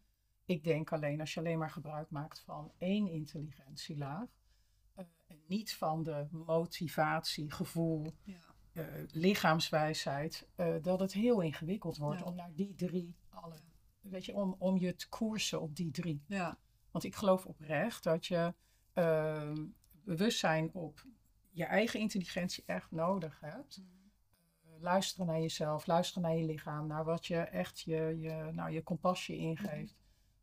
Ik 0.45 0.63
denk 0.63 0.91
alleen 0.93 1.19
als 1.19 1.33
je 1.33 1.39
alleen 1.39 1.57
maar 1.57 1.69
gebruik 1.71 2.09
maakt 2.09 2.39
van 2.39 2.71
één 2.77 3.07
intelligentielaag. 3.11 4.25
eh, 4.95 5.05
en 5.27 5.39
niet 5.47 5.73
van 5.75 6.03
de 6.03 6.27
motivatie, 6.31 7.51
gevoel, 7.51 8.13
Ja. 8.23 8.35
eh, 8.73 8.85
lichaamswijsheid. 9.11 10.47
eh, 10.55 10.75
dat 10.81 10.99
het 10.99 11.13
heel 11.13 11.41
ingewikkeld 11.41 11.97
wordt 11.97 12.19
Ja. 12.19 12.25
om 12.25 12.35
naar 12.35 12.51
die 12.55 12.75
drie 12.75 13.15
alle. 13.29 13.55
Weet 14.01 14.25
je, 14.25 14.33
om, 14.33 14.55
om 14.57 14.77
je 14.77 14.95
te 14.95 15.09
koersen 15.09 15.61
op 15.61 15.75
die 15.75 15.91
drie. 15.91 16.23
Ja. 16.27 16.57
Want 16.91 17.03
ik 17.03 17.15
geloof 17.15 17.45
oprecht 17.45 18.03
dat 18.03 18.25
je 18.25 18.53
ehm, 18.93 19.65
bewustzijn 19.91 20.73
op 20.73 21.05
je 21.57 21.65
eigen 21.65 21.99
intelligentie 21.99 22.63
echt 22.65 22.91
nodig 22.91 23.39
hebt. 23.39 23.81
Eh, 24.63 24.81
luisteren 24.81 25.25
naar 25.25 25.39
jezelf, 25.39 25.87
luisteren 25.87 26.23
naar 26.23 26.37
je 26.37 26.45
lichaam, 26.45 26.87
naar 26.87 27.05
wat 27.05 27.25
je 27.25 27.37
echt 27.37 27.79
je, 27.79 28.17
je, 28.19 28.49
nou, 28.53 28.71
je 28.71 28.81
kompasje 28.83 29.35
ingeeft. 29.37 29.95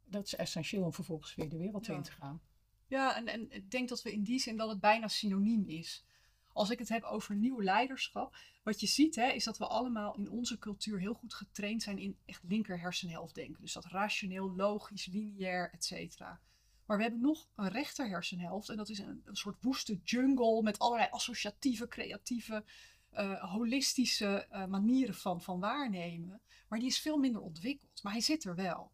Dat 0.05 0.27
is 0.27 0.35
essentieel 0.35 0.85
om 0.85 0.93
vervolgens 0.93 1.35
weer 1.35 1.49
de 1.49 1.57
wereld 1.59 1.87
Ja. 1.87 1.95
in 1.95 2.03
te 2.03 2.13
gaan. 2.13 2.41
Ja, 2.87 3.17
en, 3.17 3.27
en 3.27 3.51
ik 3.51 3.71
denk 3.71 3.89
dat 3.89 4.03
we 4.03 4.13
in 4.13 4.23
die 4.23 4.39
zin 4.39 4.57
dat 4.57 4.69
het 4.69 4.81
bijna 4.81 5.09
synoniem 5.09 5.65
is. 5.69 6.05
als 6.53 6.71
ik 6.71 6.79
het 6.79 6.89
heb 6.89 7.03
over 7.03 7.35
nieuw 7.35 7.63
leiderschap, 7.63 8.37
wat 8.63 8.81
je 8.81 8.87
ziet 8.87 9.15
hè, 9.15 9.29
is 9.29 9.45
dat 9.45 9.59
we 9.59 9.67
allemaal 9.67 10.15
in 10.17 10.31
onze 10.31 10.59
cultuur 10.59 10.99
heel 11.01 11.15
goed 11.15 11.35
getraind 11.35 11.83
zijn 11.83 11.99
in 11.99 12.17
echt 12.25 12.43
linker 12.43 12.81
hersenhelft 12.81 13.35
denken. 13.35 13.61
Dus 13.61 13.73
dat 13.73 13.85
rationeel, 13.85 14.55
logisch, 14.55 15.07
lineair, 15.07 15.71
et 15.73 15.85
cetera. 15.85 16.41
Maar 16.87 16.97
we 16.97 17.03
hebben 17.03 17.21
nog 17.21 17.49
een 17.55 17.69
rechter 17.69 18.09
hersenhelft 18.09 18.69
en 18.69 18.77
dat 18.77 18.89
is 18.89 18.99
een, 18.99 19.23
een 19.25 19.37
soort 19.37 19.63
woeste 19.63 20.01
jungle 20.05 20.63
met 20.63 20.79
allerlei 20.79 21.11
associatieve, 21.11 21.89
creatieve, 21.89 22.65
uh, 23.13 23.53
holistische 23.53 24.47
uh, 24.53 24.67
manieren 24.67 25.15
van, 25.15 25.43
van 25.43 25.61
waarnemen. 25.61 26.41
Maar 26.69 26.79
die 26.79 26.89
is 26.89 26.99
veel 26.99 27.19
minder 27.19 27.41
ontwikkeld, 27.41 28.03
maar 28.03 28.13
hij 28.13 28.21
zit 28.21 28.45
er 28.45 28.55
wel. 28.55 28.93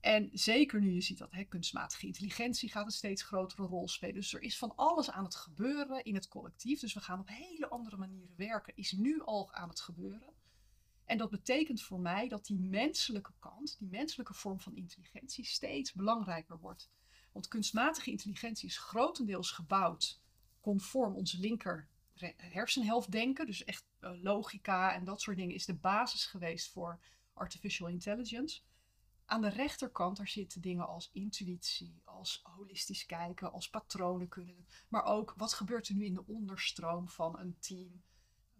En 0.00 0.30
zeker 0.32 0.80
nu 0.80 0.90
je 0.90 1.00
ziet 1.00 1.18
dat 1.18 1.32
hè, 1.32 1.44
kunstmatige 1.44 2.06
intelligentie 2.06 2.70
gaat 2.70 2.86
een 2.86 2.92
steeds 2.92 3.22
grotere 3.22 3.62
rol 3.62 3.88
spelen. 3.88 4.14
Dus 4.14 4.34
er 4.34 4.42
is 4.42 4.58
van 4.58 4.76
alles 4.76 5.10
aan 5.10 5.24
het 5.24 5.34
gebeuren 5.34 6.04
in 6.04 6.14
het 6.14 6.28
collectief. 6.28 6.80
Dus 6.80 6.94
we 6.94 7.00
gaan 7.00 7.20
op 7.20 7.28
hele 7.28 7.68
andere 7.68 7.96
manieren 7.96 8.34
werken. 8.36 8.76
Is 8.76 8.92
nu 8.92 9.20
al 9.20 9.52
aan 9.52 9.68
het 9.68 9.80
gebeuren. 9.80 10.32
En 11.04 11.18
dat 11.18 11.30
betekent 11.30 11.82
voor 11.82 12.00
mij 12.00 12.28
dat 12.28 12.46
die 12.46 12.60
menselijke 12.60 13.32
kant, 13.38 13.78
die 13.78 13.88
menselijke 13.88 14.34
vorm 14.34 14.60
van 14.60 14.76
intelligentie, 14.76 15.44
steeds 15.44 15.92
belangrijker 15.92 16.58
wordt. 16.58 16.90
Want 17.32 17.48
kunstmatige 17.48 18.10
intelligentie 18.10 18.68
is 18.68 18.78
grotendeels 18.78 19.50
gebouwd 19.50 20.20
conform 20.60 21.14
onze 21.14 21.38
linker 21.38 21.88
hersenhelft 22.36 23.10
denken. 23.10 23.46
Dus 23.46 23.64
echt 23.64 23.84
uh, 24.00 24.22
logica 24.22 24.94
en 24.94 25.04
dat 25.04 25.20
soort 25.20 25.36
dingen 25.36 25.54
is 25.54 25.64
de 25.64 25.74
basis 25.74 26.26
geweest 26.26 26.70
voor 26.70 27.00
artificial 27.32 27.88
intelligence. 27.88 28.60
Aan 29.24 29.40
de 29.40 29.48
rechterkant, 29.48 30.16
daar 30.16 30.28
zitten 30.28 30.60
dingen 30.60 30.86
als 30.86 31.10
intuïtie, 31.12 32.00
als 32.04 32.40
holistisch 32.42 33.06
kijken, 33.06 33.52
als 33.52 33.70
patronen 33.70 34.28
kunnen. 34.28 34.66
Maar 34.88 35.04
ook 35.04 35.34
wat 35.36 35.52
gebeurt 35.52 35.88
er 35.88 35.94
nu 35.94 36.04
in 36.04 36.14
de 36.14 36.26
onderstroom 36.26 37.08
van 37.08 37.38
een 37.38 37.56
team. 37.58 38.02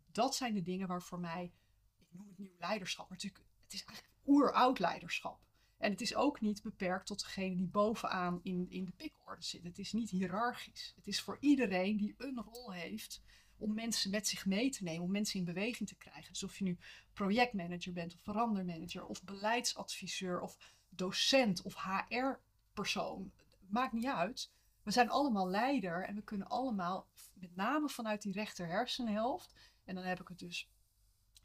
Dat 0.06 0.34
zijn 0.34 0.54
de 0.54 0.62
dingen 0.62 0.88
waar 0.88 1.02
voor 1.02 1.20
mij, 1.20 1.52
ik 1.98 2.06
noem 2.10 2.28
het 2.28 2.38
nieuw 2.38 2.56
leiderschap, 2.58 3.08
maar 3.08 3.18
natuurlijk, 3.18 3.44
het 3.62 3.72
is 3.72 3.84
eigenlijk 3.84 4.16
oeroud 4.26 4.78
leiderschap. 4.78 5.41
En 5.82 5.90
het 5.90 6.00
is 6.00 6.14
ook 6.14 6.40
niet 6.40 6.62
beperkt 6.62 7.06
tot 7.06 7.20
degene 7.20 7.56
die 7.56 7.66
bovenaan 7.66 8.40
in, 8.42 8.66
in 8.70 8.84
de 8.84 8.92
pikorde 8.92 9.42
zit. 9.42 9.62
Het 9.62 9.78
is 9.78 9.92
niet 9.92 10.10
hiërarchisch. 10.10 10.92
Het 10.96 11.06
is 11.06 11.20
voor 11.20 11.36
iedereen 11.40 11.96
die 11.96 12.14
een 12.18 12.42
rol 12.52 12.72
heeft 12.72 13.22
om 13.56 13.74
mensen 13.74 14.10
met 14.10 14.28
zich 14.28 14.46
mee 14.46 14.70
te 14.70 14.82
nemen, 14.82 15.02
om 15.02 15.10
mensen 15.10 15.38
in 15.38 15.44
beweging 15.44 15.88
te 15.88 15.96
krijgen. 15.96 16.32
Dus 16.32 16.42
of 16.42 16.58
je 16.58 16.64
nu 16.64 16.78
projectmanager 17.12 17.92
bent, 17.92 18.14
of 18.14 18.20
verandermanager, 18.20 19.06
of 19.06 19.22
beleidsadviseur, 19.24 20.40
of 20.40 20.58
docent, 20.88 21.62
of 21.62 21.74
HR-persoon, 21.74 23.32
maakt 23.68 23.92
niet 23.92 24.06
uit. 24.06 24.50
We 24.82 24.90
zijn 24.90 25.10
allemaal 25.10 25.48
leider 25.48 26.04
en 26.04 26.14
we 26.14 26.22
kunnen 26.22 26.48
allemaal, 26.48 27.06
met 27.34 27.56
name 27.56 27.88
vanuit 27.88 28.22
die 28.22 28.32
rechter 28.32 28.66
hersenhelft, 28.66 29.54
en 29.84 29.94
dan 29.94 30.04
heb 30.04 30.20
ik 30.20 30.28
het 30.28 30.38
dus 30.38 30.68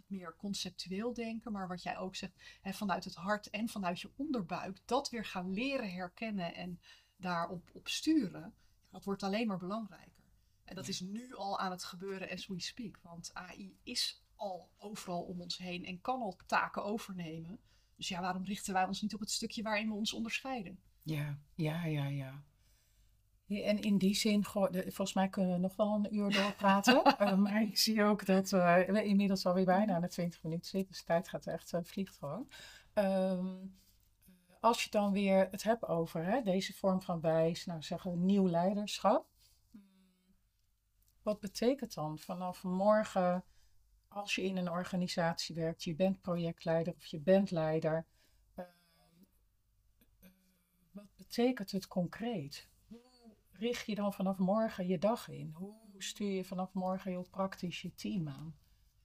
meer 0.10 0.36
conceptueel 0.38 1.14
denken, 1.14 1.52
maar 1.52 1.68
wat 1.68 1.84
jij 1.84 1.98
ook 1.98 2.16
zegt, 2.16 2.58
hè, 2.62 2.74
vanuit 2.74 3.04
het 3.04 3.16
hart 3.16 3.50
en 3.50 3.70
vanuit 3.70 4.02
je 4.02 4.12
onderbuik, 4.16 4.80
dat 4.86 5.10
weer 5.10 5.26
gaan 5.26 5.54
leren 5.54 5.92
herkennen 5.92 6.56
en 6.56 6.80
daarop 7.18 7.70
op 7.74 7.88
sturen, 7.88 8.54
dat 8.90 9.04
wordt 9.04 9.24
alleen 9.24 9.48
maar 9.48 9.58
belangrijker. 9.58 10.16
En 10.64 10.76
dat 10.76 10.88
is 10.88 11.00
nu 11.00 11.36
al 11.36 11.60
aan 11.60 11.72
het 11.72 11.84
gebeuren 11.84 12.30
as 12.30 12.48
we 12.48 12.62
speak. 12.62 13.00
Want 13.02 13.34
AI 13.34 13.78
is 13.84 14.24
al 14.36 14.70
overal 14.78 15.22
om 15.22 15.42
ons 15.42 15.58
heen 15.58 15.86
en 15.86 16.02
kan 16.02 16.22
al 16.22 16.38
taken 16.46 16.84
overnemen. 16.84 17.60
Dus 17.96 18.08
ja, 18.08 18.22
waarom 18.22 18.44
richten 18.44 18.74
wij 18.74 18.86
ons 18.86 19.02
niet 19.02 19.14
op 19.14 19.20
het 19.20 19.32
stukje 19.32 19.62
waarin 19.62 19.88
we 19.88 19.94
ons 19.94 20.14
onderscheiden? 20.14 20.80
Ja, 21.02 21.40
ja, 21.56 21.86
ja, 21.86 22.06
ja. 22.06 22.44
En 23.48 23.80
in 23.80 23.98
die 23.98 24.16
zin, 24.16 24.44
volgens 24.44 25.14
mij 25.14 25.30
kunnen 25.30 25.54
we 25.54 25.60
nog 25.60 25.76
wel 25.76 25.94
een 25.94 26.16
uur 26.16 26.32
doorpraten. 26.32 27.02
uh, 27.22 27.36
maar 27.44 27.62
ik 27.62 27.78
zie 27.78 28.04
ook 28.04 28.26
dat 28.26 28.50
we 28.50 29.02
inmiddels 29.04 29.46
alweer 29.46 29.66
bijna 29.66 29.96
aan 29.96 30.02
de 30.02 30.08
20 30.08 30.44
minuten 30.44 30.70
zitten. 30.70 30.90
Dus 30.90 31.00
de 31.00 31.06
tijd 31.06 31.30
gaat 31.30 31.48
echt, 31.48 31.74
uh, 31.74 31.80
vliegt 31.84 32.18
gewoon. 32.18 32.50
Ehm, 32.94 33.56
als 34.60 34.84
je 34.84 34.90
dan 34.90 35.12
weer 35.12 35.48
het 35.52 35.64
hebt 35.64 35.88
over 35.88 36.26
hè, 36.26 36.42
deze 36.42 36.74
vorm 36.74 37.02
van 37.02 37.22
wijs, 37.22 37.66
nou 37.66 37.82
zeggen 37.82 38.12
we 38.12 38.18
nieuw 38.18 38.50
leiderschap. 38.50 39.26
Wat 41.22 41.40
betekent 41.40 41.94
dan 41.94 42.20
vanaf 42.20 42.64
morgen, 42.64 43.44
als 44.08 44.36
je 44.36 44.44
in 44.44 44.58
een 44.58 44.72
organisatie 44.72 45.56
werkt, 45.56 45.84
je 45.84 45.96
bent 45.96 46.22
projectleider 46.22 46.94
of 46.94 47.06
je 47.06 47.20
bent 47.20 47.52
leider, 47.52 48.06
uh, 48.56 48.66
wat 50.92 51.16
betekent 51.16 51.72
het 51.72 51.88
concreet? 51.88 52.70
Richt 53.60 53.86
je 53.86 53.96
dan 53.96 54.14
vanaf 54.14 54.38
morgen 54.38 54.88
je 54.88 54.98
dag 54.98 55.30
in? 55.30 55.52
Hoe 55.54 55.76
stuur 55.98 56.32
je 56.32 56.46
vanaf 56.46 56.74
morgen 56.74 57.12
heel 57.12 57.28
praktisch 57.30 57.82
je 57.82 57.96
team 57.96 58.28
aan? 58.28 58.56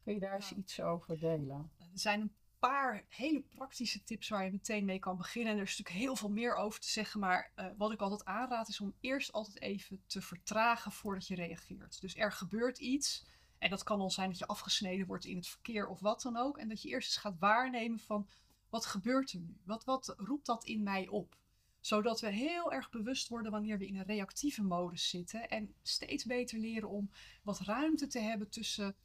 Kun 0.02 0.14
je 0.14 0.20
daar 0.20 0.34
eens 0.34 0.52
iets 0.52 0.80
over 0.80 1.18
delen? 1.18 1.70
Er 1.78 1.86
zijn 1.92 2.20
een 2.20 2.34
paar 2.58 3.04
hele 3.08 3.42
praktische 3.42 4.04
tips 4.04 4.28
waar 4.28 4.44
je 4.44 4.50
meteen 4.50 4.84
mee 4.84 4.98
kan 4.98 5.16
beginnen. 5.16 5.52
En 5.52 5.58
er 5.58 5.64
is 5.64 5.78
natuurlijk 5.78 6.04
heel 6.04 6.16
veel 6.16 6.30
meer 6.30 6.54
over 6.54 6.80
te 6.80 6.88
zeggen. 6.88 7.20
Maar 7.20 7.52
uh, 7.56 7.66
wat 7.76 7.92
ik 7.92 8.00
altijd 8.00 8.24
aanraad 8.24 8.68
is 8.68 8.80
om 8.80 8.94
eerst 9.00 9.32
altijd 9.32 9.60
even 9.60 10.02
te 10.06 10.22
vertragen 10.22 10.92
voordat 10.92 11.26
je 11.26 11.34
reageert. 11.34 12.00
Dus 12.00 12.16
er 12.16 12.32
gebeurt 12.32 12.78
iets. 12.78 13.26
En 13.58 13.70
dat 13.70 13.82
kan 13.82 14.00
al 14.00 14.10
zijn 14.10 14.28
dat 14.28 14.38
je 14.38 14.46
afgesneden 14.46 15.06
wordt 15.06 15.24
in 15.24 15.36
het 15.36 15.48
verkeer 15.48 15.88
of 15.88 16.00
wat 16.00 16.22
dan 16.22 16.36
ook. 16.36 16.58
En 16.58 16.68
dat 16.68 16.82
je 16.82 16.88
eerst 16.88 17.08
eens 17.08 17.16
gaat 17.16 17.38
waarnemen 17.38 17.98
van 17.98 18.28
wat 18.68 18.86
gebeurt 18.86 19.32
er 19.32 19.40
nu? 19.40 19.56
Wat, 19.64 19.84
wat 19.84 20.14
roept 20.16 20.46
dat 20.46 20.64
in 20.64 20.82
mij 20.82 21.08
op? 21.08 21.36
Zodat 21.82 22.20
we 22.20 22.30
heel 22.30 22.72
erg 22.72 22.90
bewust 22.90 23.28
worden 23.28 23.52
wanneer 23.52 23.78
we 23.78 23.86
in 23.86 23.96
een 23.96 24.04
reactieve 24.04 24.62
modus 24.62 25.08
zitten. 25.08 25.48
En 25.48 25.74
steeds 25.82 26.24
beter 26.24 26.58
leren 26.58 26.88
om 26.88 27.10
wat 27.42 27.60
ruimte 27.60 28.06
te 28.06 28.18
hebben 28.18 28.48
tussen 28.48 28.96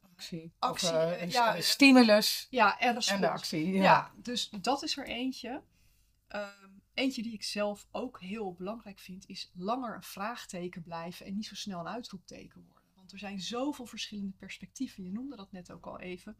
actie. 0.00 0.52
actie 0.58 0.88
of, 0.88 0.94
uh, 0.94 1.30
ja, 1.30 1.60
stimulus 1.60 2.46
ja, 2.50 2.78
en, 2.78 2.96
en 2.96 3.20
de 3.20 3.30
actie. 3.30 3.72
Ja. 3.72 3.82
ja. 3.82 4.12
dus 4.16 4.50
dat 4.60 4.82
is 4.82 4.96
er 4.96 5.06
eentje. 5.06 5.62
Um, 6.28 6.82
eentje 6.94 7.22
die 7.22 7.32
ik 7.32 7.42
zelf 7.42 7.86
ook 7.90 8.20
heel 8.20 8.52
belangrijk 8.52 8.98
vind, 8.98 9.28
is 9.28 9.50
langer 9.54 9.94
een 9.94 10.02
vraagteken 10.02 10.82
blijven 10.82 11.26
en 11.26 11.34
niet 11.34 11.46
zo 11.46 11.54
snel 11.54 11.80
een 11.80 11.88
uitroepteken 11.88 12.64
worden. 12.68 12.88
Want 12.94 13.12
er 13.12 13.18
zijn 13.18 13.40
zoveel 13.40 13.86
verschillende 13.86 14.36
perspectieven. 14.38 15.04
Je 15.04 15.12
noemde 15.12 15.36
dat 15.36 15.52
net 15.52 15.70
ook 15.72 15.86
al 15.86 16.00
even. 16.00 16.36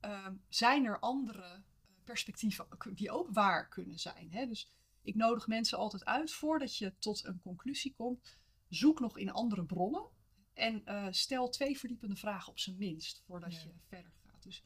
Um, 0.00 0.42
zijn 0.48 0.84
er 0.84 0.98
andere 0.98 1.62
perspectieven 2.04 2.66
die 2.94 3.10
ook 3.10 3.28
waar 3.30 3.68
kunnen 3.68 3.98
zijn? 3.98 4.32
Hè? 4.32 4.46
Dus 4.46 4.72
ik 5.02 5.14
nodig 5.14 5.46
mensen 5.46 5.78
altijd 5.78 6.04
uit 6.04 6.32
voordat 6.32 6.76
je 6.76 6.94
tot 6.98 7.24
een 7.24 7.40
conclusie 7.42 7.94
komt. 7.96 8.38
Zoek 8.68 9.00
nog 9.00 9.18
in 9.18 9.32
andere 9.32 9.64
bronnen. 9.64 10.08
En 10.52 10.82
uh, 10.86 11.06
stel 11.10 11.48
twee 11.48 11.78
verdiepende 11.78 12.16
vragen 12.16 12.52
op 12.52 12.58
zijn 12.58 12.76
minst 12.78 13.22
voordat 13.26 13.62
je 13.62 13.70
verder 13.88 14.12
gaat. 14.24 14.42
Dus 14.42 14.64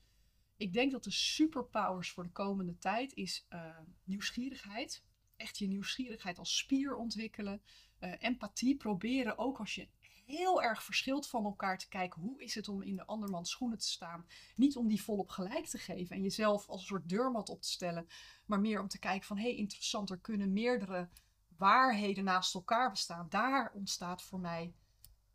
ik 0.57 0.73
denk 0.73 0.93
dat 0.93 1.05
de 1.05 1.11
superpowers 1.11 2.11
voor 2.11 2.25
de 2.25 2.31
komende 2.31 2.79
tijd 2.79 3.15
is 3.15 3.47
uh, 3.51 3.79
nieuwsgierigheid. 4.05 5.05
Echt 5.37 5.59
je 5.59 5.67
nieuwsgierigheid 5.67 6.39
als 6.39 6.57
spier 6.57 6.97
ontwikkelen. 6.97 7.63
Uh, 8.01 8.13
empathie 8.19 8.77
proberen, 8.77 9.39
ook 9.39 9.59
als 9.59 9.75
je 9.75 9.89
heel 10.29 10.63
erg 10.63 10.83
verschilt 10.83 11.29
van 11.29 11.45
elkaar 11.45 11.79
te 11.79 11.89
kijken. 11.89 12.21
Hoe 12.23 12.43
is 12.43 12.55
het 12.55 12.69
om 12.69 12.83
in 12.83 12.97
de 12.97 13.07
andermans 13.07 13.51
schoenen 13.51 13.79
te 13.79 13.89
staan? 13.89 14.27
Niet 14.57 14.77
om 14.77 14.89
die 14.89 15.03
volop 15.03 15.29
gelijk 15.29 15.67
te 15.67 15.79
geven 15.79 16.17
en 16.17 16.23
jezelf 16.23 16.69
als 16.69 16.81
een 16.81 16.87
soort 16.87 17.09
deurmat 17.09 17.49
op 17.49 17.63
te 17.63 17.71
stellen. 17.71 18.09
Maar 18.47 18.61
meer 18.61 18.81
om 18.81 18.89
te 18.89 18.99
kijken 18.99 19.27
van, 19.27 19.37
hé 19.37 19.43
hey, 19.43 19.57
interessant, 19.57 20.11
er 20.11 20.19
kunnen 20.19 20.53
meerdere 20.53 21.09
waarheden 21.57 22.25
naast 22.25 22.55
elkaar 22.55 22.91
bestaan. 22.91 23.27
Daar 23.29 23.73
ontstaat 23.75 24.23
voor 24.23 24.41
mij 24.41 24.75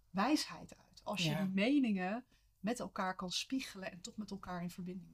wijsheid 0.10 0.77
uit. 0.77 1.01
Als 1.03 1.23
je 1.23 1.36
die 1.36 1.47
meningen 1.47 2.25
met 2.60 2.79
elkaar 2.79 3.15
kan 3.15 3.32
spiegelen 3.32 3.91
en 3.91 4.01
toch 4.01 4.17
met 4.17 4.32
elkaar 4.32 4.62
in 4.62 4.69
verbinding 4.69 5.12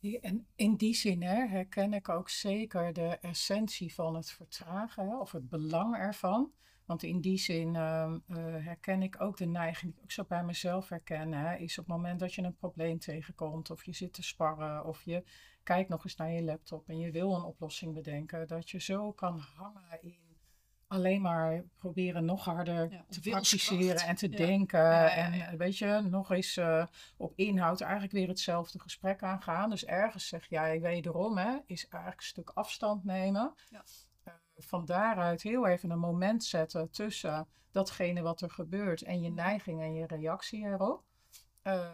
blijft. 0.00 0.24
En 0.24 0.46
in 0.54 0.76
die 0.76 0.94
zin 0.94 1.22
hè, 1.22 1.46
herken 1.46 1.92
ik 1.92 2.08
ook 2.08 2.28
zeker 2.28 2.92
de 2.92 3.18
essentie 3.20 3.94
van 3.94 4.14
het 4.14 4.30
vertragen 4.30 5.08
hè, 5.08 5.16
of 5.16 5.32
het 5.32 5.48
belang 5.48 5.96
ervan. 5.96 6.52
Want 6.84 7.02
in 7.02 7.20
die 7.20 7.38
zin 7.38 7.74
uh, 7.74 8.14
herken 8.64 9.02
ik 9.02 9.20
ook 9.20 9.36
de 9.36 9.46
neiging, 9.46 9.90
die 9.90 9.98
ik 9.98 10.04
ook 10.04 10.12
zo 10.12 10.24
bij 10.24 10.44
mezelf 10.44 10.88
herken, 10.88 11.32
hè, 11.32 11.56
is 11.56 11.78
op 11.78 11.84
het 11.86 11.94
moment 11.94 12.20
dat 12.20 12.34
je 12.34 12.42
een 12.42 12.56
probleem 12.56 12.98
tegenkomt 12.98 13.70
of 13.70 13.84
je 13.84 13.92
zit 13.92 14.12
te 14.12 14.22
sparren 14.22 14.84
of 14.84 15.02
je 15.02 15.24
kijkt 15.62 15.88
nog 15.88 16.04
eens 16.04 16.16
naar 16.16 16.32
je 16.32 16.42
laptop 16.42 16.88
en 16.88 16.98
je 16.98 17.10
wil 17.10 17.34
een 17.34 17.44
oplossing 17.44 17.94
bedenken, 17.94 18.48
dat 18.48 18.70
je 18.70 18.80
zo 18.80 19.12
kan 19.12 19.38
hangen 19.38 20.02
in 20.02 20.34
alleen 20.94 21.20
maar 21.20 21.64
proberen 21.78 22.24
nog 22.24 22.44
harder 22.44 23.04
te 23.08 23.20
praktiseren 23.20 24.00
en 24.00 24.14
te 24.14 24.28
denken. 24.28 25.12
en 25.12 25.56
weet 25.56 25.78
je, 25.78 26.06
nog 26.10 26.30
eens 26.30 26.56
uh, 26.56 26.86
op 27.16 27.32
inhoud 27.36 27.80
eigenlijk 27.80 28.12
weer 28.12 28.28
hetzelfde 28.28 28.80
gesprek 28.80 29.22
aangaan. 29.22 29.70
Dus 29.70 29.84
ergens 29.84 30.28
zeg 30.28 30.48
jij 30.48 30.80
wederom, 30.80 31.38
hè, 31.38 31.58
is 31.66 31.88
eigenlijk 31.88 32.20
een 32.20 32.26
stuk 32.26 32.50
afstand 32.54 33.04
nemen. 33.04 33.54
Van 34.64 34.84
daaruit 34.84 35.42
heel 35.42 35.66
even 35.66 35.90
een 35.90 35.98
moment 35.98 36.44
zetten 36.44 36.90
tussen 36.90 37.48
datgene 37.70 38.22
wat 38.22 38.40
er 38.40 38.50
gebeurt 38.50 39.02
en 39.02 39.20
je 39.22 39.30
neiging 39.30 39.80
en 39.80 39.94
je 39.94 40.06
reactie 40.06 40.64
erop. 40.64 41.04
Uh, 41.62 41.92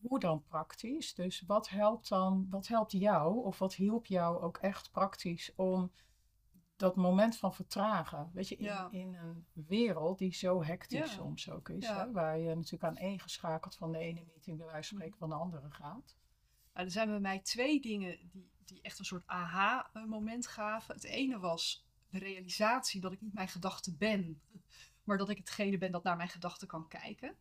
hoe 0.00 0.18
dan 0.18 0.42
praktisch? 0.42 1.14
Dus 1.14 1.42
wat 1.46 1.68
helpt 1.68 2.08
dan, 2.08 2.46
wat 2.50 2.66
helpt 2.66 2.92
jou 2.92 3.44
of 3.44 3.58
wat 3.58 3.74
hielp 3.74 4.06
jou 4.06 4.40
ook 4.42 4.56
echt 4.56 4.90
praktisch 4.90 5.52
om 5.56 5.92
dat 6.76 6.96
moment 6.96 7.36
van 7.36 7.54
vertragen. 7.54 8.30
Weet 8.32 8.48
je, 8.48 8.56
in, 8.56 8.64
Ja. 8.64 8.88
in 8.90 9.14
een 9.14 9.46
wereld 9.52 10.18
die 10.18 10.34
zo 10.34 10.62
hectisch 10.64 10.98
Ja. 10.98 11.06
soms 11.06 11.50
ook 11.50 11.68
is. 11.68 11.86
Ja. 11.86 11.98
Hè, 12.06 12.12
waar 12.12 12.38
je 12.38 12.54
natuurlijk 12.54 12.84
aan 12.84 12.96
één 12.96 13.20
geschakeld 13.20 13.76
van 13.76 13.92
de 13.92 13.98
ene 13.98 14.24
meeting 14.26 14.56
bij 14.58 14.66
wijze 14.66 14.88
van 14.88 14.98
spreken 14.98 15.18
van 15.18 15.28
de 15.28 15.34
andere 15.34 15.70
gaat. 15.70 16.16
Nou, 16.72 16.86
er 16.86 16.90
zijn 16.90 17.08
bij 17.08 17.20
mij 17.20 17.40
twee 17.40 17.80
dingen 17.80 18.28
die, 18.30 18.50
die 18.68 18.82
echt 18.82 18.98
een 18.98 19.04
soort 19.04 19.26
aha-moment 19.26 20.46
gaven. 20.46 20.94
Het 20.94 21.04
ene 21.04 21.38
was 21.38 21.86
de 22.08 22.18
realisatie 22.18 23.00
dat 23.00 23.12
ik 23.12 23.20
niet 23.20 23.34
mijn 23.34 23.48
gedachte 23.48 23.96
ben, 23.96 24.42
maar 25.04 25.18
dat 25.18 25.28
ik 25.28 25.38
hetgene 25.38 25.78
ben 25.78 25.92
dat 25.92 26.02
naar 26.02 26.16
mijn 26.16 26.28
gedachten 26.28 26.68
kan 26.68 26.88
kijken. 26.88 27.36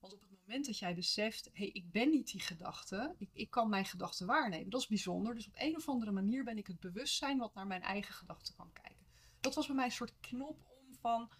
Want 0.00 0.12
op 0.12 0.20
het 0.20 0.30
moment 0.30 0.66
dat 0.66 0.78
jij 0.78 0.94
beseft, 0.94 1.44
hé, 1.44 1.50
hey, 1.52 1.66
ik 1.66 1.90
ben 1.90 2.10
niet 2.10 2.30
die 2.30 2.40
gedachte, 2.40 3.14
ik, 3.18 3.30
ik 3.32 3.50
kan 3.50 3.68
mijn 3.68 3.84
gedachten 3.84 4.26
waarnemen, 4.26 4.70
dat 4.70 4.80
is 4.80 4.86
bijzonder. 4.86 5.34
Dus 5.34 5.46
op 5.46 5.54
een 5.56 5.76
of 5.76 5.88
andere 5.88 6.10
manier 6.12 6.44
ben 6.44 6.58
ik 6.58 6.66
het 6.66 6.80
bewustzijn 6.80 7.38
wat 7.38 7.54
naar 7.54 7.66
mijn 7.66 7.82
eigen 7.82 8.14
gedachten 8.14 8.54
kan 8.56 8.72
kijken. 8.72 9.06
Dat 9.40 9.54
was 9.54 9.66
bij 9.66 9.76
mij 9.76 9.84
een 9.84 9.90
soort 9.90 10.14
knop 10.20 10.60
om 10.66 10.94
van, 11.00 11.30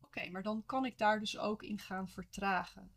oké, 0.00 0.30
maar 0.30 0.42
dan 0.42 0.64
kan 0.66 0.84
ik 0.84 0.98
daar 0.98 1.18
dus 1.18 1.38
ook 1.38 1.62
in 1.62 1.78
gaan 1.78 2.08
vertragen. 2.08 2.92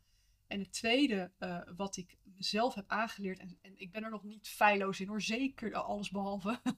En 0.48 0.60
het 0.60 0.74
tweede 0.74 1.32
eh, 1.38 1.62
wat 1.76 1.98
ik 1.98 2.18
mezelf 2.42 2.74
heb 2.74 2.90
aangeleerd, 2.90 3.40
en, 3.40 3.58
en 3.62 3.74
ik 3.78 3.92
ben 3.92 4.04
er 4.04 4.10
nog 4.10 4.24
niet 4.24 4.48
feilloos 4.48 5.00
in 5.00 5.08
hoor, 5.08 5.22
zeker 5.22 5.74
alles 5.74 6.10
behalve, 6.10 6.62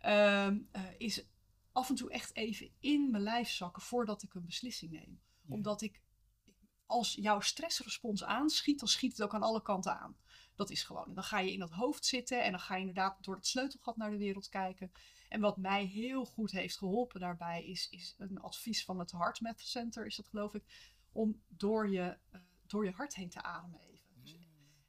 ehm, 0.00 0.58
eh, 0.70 0.82
is 0.98 1.26
af 1.72 1.88
en 1.88 1.94
toe 1.94 2.10
echt 2.10 2.36
even 2.36 2.70
in 2.80 3.10
mijn 3.10 3.22
lijf 3.22 3.48
zakken 3.48 3.82
voordat 3.82 4.22
ik 4.22 4.34
een 4.34 4.44
beslissing 4.44 4.92
neem. 4.92 5.20
Ja. 5.42 5.54
Omdat 5.54 5.82
ik, 5.82 6.02
als 6.86 7.14
jouw 7.14 7.40
stressrespons 7.40 8.24
aanschiet, 8.24 8.78
dan 8.78 8.88
schiet 8.88 9.12
het 9.12 9.22
ook 9.22 9.34
aan 9.34 9.42
alle 9.42 9.62
kanten 9.62 10.00
aan. 10.00 10.16
Dat 10.54 10.70
is 10.70 10.82
gewoon. 10.82 11.08
En 11.08 11.14
dan 11.14 11.24
ga 11.24 11.38
je 11.38 11.52
in 11.52 11.58
dat 11.58 11.70
hoofd 11.70 12.04
zitten 12.04 12.42
en 12.42 12.50
dan 12.50 12.60
ga 12.60 12.74
je 12.74 12.80
inderdaad 12.80 13.24
door 13.24 13.34
het 13.34 13.46
sleutelgat 13.46 13.96
naar 13.96 14.10
de 14.10 14.16
wereld 14.16 14.48
kijken. 14.48 14.92
En 15.28 15.40
wat 15.40 15.56
mij 15.56 15.84
heel 15.84 16.24
goed 16.24 16.50
heeft 16.50 16.78
geholpen 16.78 17.20
daarbij 17.20 17.64
is, 17.64 17.88
is 17.90 18.14
een 18.18 18.40
advies 18.40 18.84
van 18.84 18.98
het 18.98 19.12
Heart 19.12 19.40
Math 19.40 19.60
Center, 19.60 20.06
is 20.06 20.16
dat 20.16 20.28
geloof 20.28 20.54
ik, 20.54 20.92
om 21.12 21.42
door 21.48 21.90
je, 21.90 22.18
eh, 22.30 22.40
door 22.66 22.84
je 22.84 22.90
hart 22.90 23.14
heen 23.14 23.30
te 23.30 23.42
ademen 23.42 23.80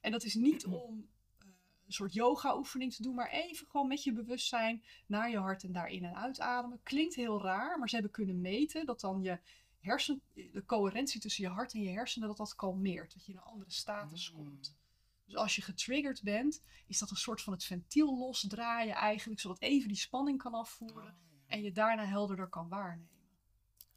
en 0.06 0.12
dat 0.12 0.24
is 0.24 0.34
niet 0.34 0.66
om 0.66 1.08
eh, 1.38 1.46
een 1.86 1.92
soort 1.92 2.12
yoga-oefening 2.12 2.94
te 2.94 3.02
doen, 3.02 3.14
maar 3.14 3.30
even 3.30 3.66
gewoon 3.66 3.88
met 3.88 4.02
je 4.02 4.12
bewustzijn 4.12 4.84
naar 5.06 5.30
je 5.30 5.38
hart 5.38 5.64
en 5.64 5.72
daar 5.72 5.88
in 5.88 6.04
en 6.04 6.16
uitademen. 6.16 6.80
Klinkt 6.82 7.14
heel 7.14 7.42
raar, 7.42 7.78
maar 7.78 7.88
ze 7.88 7.94
hebben 7.94 8.12
kunnen 8.12 8.40
meten 8.40 8.86
dat 8.86 9.00
dan 9.00 9.22
je 9.22 9.38
hersen, 9.80 10.22
de 10.32 10.62
coherentie 10.66 11.20
tussen 11.20 11.44
je 11.44 11.50
hart 11.50 11.74
en 11.74 11.80
je 11.80 11.90
hersenen, 11.90 12.28
dat 12.28 12.36
dat 12.36 12.54
kalmeert. 12.54 13.12
Dat 13.12 13.24
je 13.24 13.32
in 13.32 13.38
een 13.38 13.44
andere 13.44 13.70
status 13.70 14.30
Mm. 14.30 14.36
komt. 14.36 14.76
Dus 15.24 15.36
als 15.36 15.56
je 15.56 15.62
getriggerd 15.62 16.22
bent, 16.22 16.62
is 16.86 16.98
dat 16.98 17.10
een 17.10 17.16
soort 17.16 17.42
van 17.42 17.52
het 17.52 17.64
ventiel 17.64 18.18
losdraaien 18.18 18.94
eigenlijk, 18.94 19.40
zodat 19.40 19.60
even 19.60 19.88
die 19.88 19.96
spanning 19.96 20.38
kan 20.38 20.54
afvoeren 20.54 21.16
en 21.46 21.62
je 21.62 21.72
daarna 21.72 22.04
helderder 22.04 22.48
kan 22.48 22.68
waarnemen. 22.68 23.14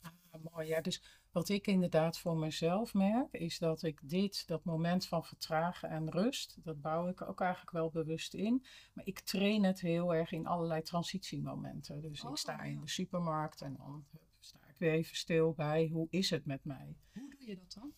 Ah, 0.01 0.41
mooi, 0.51 0.67
ja. 0.67 0.81
Dus 0.81 1.18
wat 1.31 1.49
ik 1.49 1.67
inderdaad 1.67 2.19
voor 2.19 2.37
mezelf 2.37 2.93
merk, 2.93 3.33
is 3.33 3.57
dat 3.57 3.83
ik 3.83 3.99
dit, 4.03 4.47
dat 4.47 4.63
moment 4.63 5.07
van 5.07 5.23
vertragen 5.23 5.89
en 5.89 6.11
rust, 6.11 6.57
dat 6.63 6.81
bouw 6.81 7.07
ik 7.07 7.21
ook 7.21 7.41
eigenlijk 7.41 7.71
wel 7.71 7.89
bewust 7.89 8.33
in. 8.33 8.65
Maar 8.93 9.05
ik 9.05 9.19
train 9.19 9.63
het 9.63 9.81
heel 9.81 10.15
erg 10.15 10.31
in 10.31 10.47
allerlei 10.47 10.81
transitiemomenten. 10.81 12.01
Dus 12.01 12.23
Oh, 12.23 12.31
ik 12.31 12.37
sta 12.37 12.61
in 12.61 12.73
ja. 12.73 12.81
de 12.81 12.89
supermarkt 12.89 13.61
en 13.61 13.75
dan 13.77 14.05
sta 14.39 14.59
ik 14.67 14.75
weer 14.77 14.91
even 14.91 15.15
stil 15.15 15.53
bij, 15.53 15.89
hoe 15.91 16.07
is 16.09 16.29
het 16.29 16.45
met 16.45 16.65
mij? 16.65 16.95
Hoe 17.13 17.29
doe 17.29 17.47
je 17.47 17.55
dat 17.55 17.73
dan? 17.73 17.93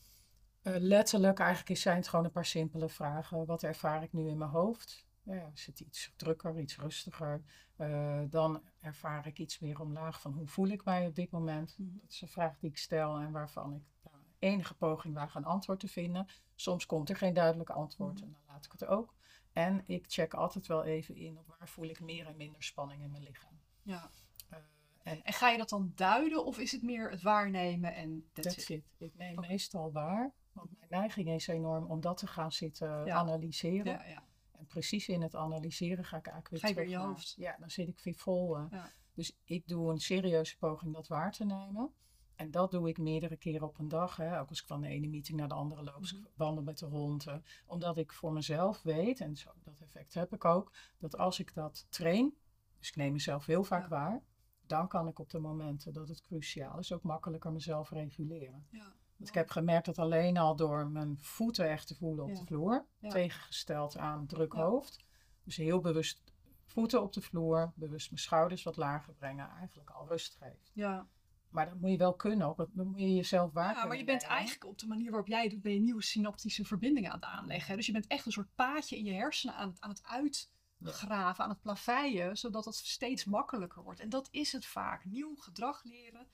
Eh, 0.62 0.82
letterlijk, 0.82 1.39
eigenlijk 1.39 1.80
zijn 1.80 1.98
het 1.98 2.08
gewoon 2.08 2.26
een 2.26 2.32
paar 2.32 2.46
simpele 2.46 2.89
vragen. 2.89 3.46
Wat 3.46 3.63
ervaar 3.63 4.04
ik 4.04 4.13
nu 4.13 4.28
in 4.30 4.38
mijn 4.38 4.50
hoofd? 4.50 5.06
Ja, 5.23 5.51
is 5.53 5.65
het 5.65 5.79
iets 5.79 6.13
drukker, 6.15 6.60
iets 6.60 6.77
rustiger? 6.77 7.41
Eh, 7.75 8.21
dan 8.29 8.63
ervaar 8.79 9.27
ik 9.27 9.39
iets 9.39 9.60
meer 9.60 9.79
omlaag 9.81 10.21
van 10.21 10.34
hoe 10.34 10.47
voel 10.47 10.67
ik 10.67 10.84
mij 10.86 11.07
op 11.07 11.15
dit 11.15 11.31
moment? 11.31 11.75
Mhm. 11.77 11.97
Dat 12.01 12.10
is 12.12 12.21
een 12.21 12.27
vraag 12.27 12.57
die 12.60 12.69
ik 12.69 12.77
stel 12.77 13.17
en 13.19 13.31
waarvan 13.31 13.73
ik 13.73 13.81
nou, 14.12 14.15
enige 14.39 14.73
poging 14.75 15.13
waag 15.13 15.36
een 15.36 15.45
antwoord 15.45 15.79
te 15.79 15.88
vinden. 15.88 16.27
Soms 16.55 16.86
komt 16.86 17.10
er 17.10 17.15
geen 17.15 17.34
duidelijk 17.34 17.69
antwoord 17.69 18.13
Mhm. 18.13 18.23
en 18.23 18.31
dan 18.31 18.41
laat 18.47 18.65
ik 18.65 18.71
het 18.71 18.86
ook. 18.86 19.15
En 19.53 19.84
ik 19.86 20.05
check 20.07 20.34
altijd 20.34 20.67
wel 20.67 20.84
even 20.84 21.15
in 21.15 21.38
op 21.38 21.47
waar 21.47 21.69
voel 21.69 21.86
ik 21.89 21.99
meer 21.99 22.27
en 22.27 22.38
minder 22.38 22.63
spanning 22.63 23.01
in 23.01 23.12
mijn 23.12 23.23
lichaam. 23.23 23.60
Ja. 23.81 24.10
Eh, 24.49 24.57
en 25.03 25.23
En 25.23 25.34
ga 25.34 25.49
je 25.49 25.57
dat 25.57 25.69
dan 25.69 25.91
duiden 25.95 26.45
of 26.45 26.60
is 26.60 26.71
het 26.71 26.81
meer 26.84 27.10
het 27.12 27.21
waarnemen 27.21 27.95
en 27.95 28.29
that's 28.34 28.55
That's 28.55 28.69
it? 28.69 28.77
it. 28.77 28.86
Ik 28.97 29.15
neem 29.15 29.39
meestal 29.39 29.91
waar. 29.91 30.31
Want 30.51 30.69
mijn 30.77 30.89
neiging 30.89 31.29
is 31.29 31.47
enorm 31.47 31.86
om 31.86 32.01
dat 32.01 32.17
te 32.17 32.27
gaan 32.27 32.51
zitten 32.51 33.05
Ja. 33.05 33.15
analyseren. 33.15 33.86
Ja, 33.93 34.05
ja. 34.05 34.23
En 34.62 34.67
precies 34.67 35.08
in 35.08 35.21
het 35.21 35.36
analyseren 35.36 36.06
ga 36.06 36.17
ik 36.17 36.28
eigenlijk 36.28 36.50
weer 36.50 36.60
Ga 36.60 36.67
je 36.82 36.88
terug 36.88 37.04
hoofd. 37.06 37.34
Ja, 37.38 37.56
dan 37.60 37.69
zit 37.69 37.88
ik 37.88 38.00
weer 38.04 38.15
vol. 38.15 38.58
eh. 38.58 38.65
Ja. 38.71 38.91
Dus 39.13 39.38
ik 39.43 39.67
doe 39.67 39.91
een 39.91 40.00
serieuze 40.00 40.58
poging 40.58 40.93
dat 40.93 41.08
waar 41.08 41.32
te 41.32 41.45
nemen. 41.45 41.93
En 42.36 42.52
dat 42.52 42.71
doe 42.71 42.89
ik 42.89 42.97
meerdere 42.97 43.38
keren 43.38 43.67
op 43.67 43.80
een 43.80 43.88
dag. 43.88 44.15
Hè. 44.15 44.39
Ook 44.39 44.50
als 44.50 44.62
ik 44.62 44.67
van 44.67 44.82
de 44.82 44.88
ene 44.88 45.08
meeting 45.08 45.38
naar 45.38 45.47
de 45.47 45.54
andere 45.54 45.84
loop. 45.84 46.02
Mhm. 46.02 46.15
wandel 46.36 46.63
met 46.63 46.78
de 46.78 46.86
hond. 46.86 47.28
eh. 47.28 47.36
Omdat 47.65 47.97
ik 47.97 48.13
voor 48.13 48.34
mezelf 48.34 48.82
weet, 48.82 49.19
en 49.21 49.36
zo, 49.36 49.52
dat 49.63 49.80
effect 49.82 50.13
heb 50.13 50.34
ik 50.34 50.45
ook, 50.45 50.74
dat 50.97 51.17
als 51.17 51.39
ik 51.39 51.54
dat 51.54 51.86
train, 51.89 52.34
dus 52.80 52.88
ik 52.89 52.95
neem 52.95 53.12
mezelf 53.12 53.45
heel 53.45 53.63
vaak 53.63 53.82
Ja. 53.84 53.89
waar, 53.89 54.24
dan 54.65 54.88
kan 54.88 55.08
ik 55.08 55.19
op 55.19 55.30
de 55.30 55.39
momenten 55.39 55.93
dat 55.93 56.08
het 56.08 56.21
cruciaal 56.21 56.80
is 56.80 56.93
ook 56.93 57.04
makkelijker 57.04 57.52
mezelf 57.52 57.89
reguleren. 57.89 58.65
Ja. 58.71 58.93
Want 59.21 59.34
ik 59.34 59.39
heb 59.39 59.49
gemerkt 59.49 59.86
dat 59.86 59.99
alleen 59.99 60.38
al 60.38 60.55
door 60.55 60.88
mijn 60.88 61.17
voeten 61.19 61.69
echt 61.69 61.88
te 61.88 61.95
voelen 61.95 62.23
op 62.23 62.29
Ja. 62.29 62.39
de 62.39 62.45
vloer, 62.45 62.86
Ja. 62.99 63.10
tegengesteld 63.10 63.97
aan 63.97 64.27
druk 64.27 64.53
hoofd. 64.53 65.05
Dus 65.43 65.55
heel 65.55 65.79
bewust 65.79 66.21
voeten 66.65 67.01
op 67.01 67.13
de 67.13 67.21
vloer, 67.21 67.73
bewust 67.75 68.10
mijn 68.12 68.21
schouders 68.21 68.63
wat 68.63 68.77
lager 68.77 69.13
brengen, 69.13 69.49
eigenlijk 69.49 69.89
al 69.89 70.07
rust 70.07 70.36
geeft. 70.36 70.71
Ja. 70.73 71.07
Maar 71.49 71.65
dat 71.69 71.79
moet 71.79 71.89
je 71.91 71.97
wel 71.97 72.15
kunnen, 72.15 72.47
ook, 72.47 72.57
dat 72.57 72.73
moet 72.73 72.99
je 72.99 73.15
jezelf 73.15 73.51
waar 73.51 73.75
ja, 73.75 73.86
maar 73.86 73.97
je 73.97 74.03
bent 74.03 74.23
eigenlijk 74.23 74.65
op 74.65 74.77
de 74.77 74.88
manier 74.88 75.10
waarop 75.10 75.27
jij 75.27 75.41
het 75.41 75.51
doet, 75.51 75.62
ben 75.62 75.73
je 75.73 75.79
nieuwe 75.79 76.03
synaptische 76.03 76.65
verbindingen 76.65 77.12
aan 77.12 77.19
het 77.19 77.25
aanleggen. 77.29 77.75
Dus 77.75 77.86
je 77.86 77.91
bent 77.91 78.07
echt 78.07 78.25
een 78.25 78.31
soort 78.31 78.55
paadje 78.55 78.97
in 78.97 79.05
je 79.05 79.13
hersenen 79.13 79.55
aan 79.55 79.69
het, 79.69 79.81
aan 79.81 79.89
het 79.89 80.03
uitgraven, 80.03 81.43
aan 81.43 81.49
het 81.49 81.62
plaveien, 81.62 82.38
zodat 82.38 82.65
het 82.65 82.75
steeds 82.75 83.25
makkelijker 83.25 83.84
wordt. 83.84 83.99
En 83.99 84.10
dat 84.10 84.27
is 84.31 84.51
het 84.51 84.65
vaak. 84.65 85.05
Nieuw 85.05 85.36
gedrag 85.36 85.84
leren 85.84 86.27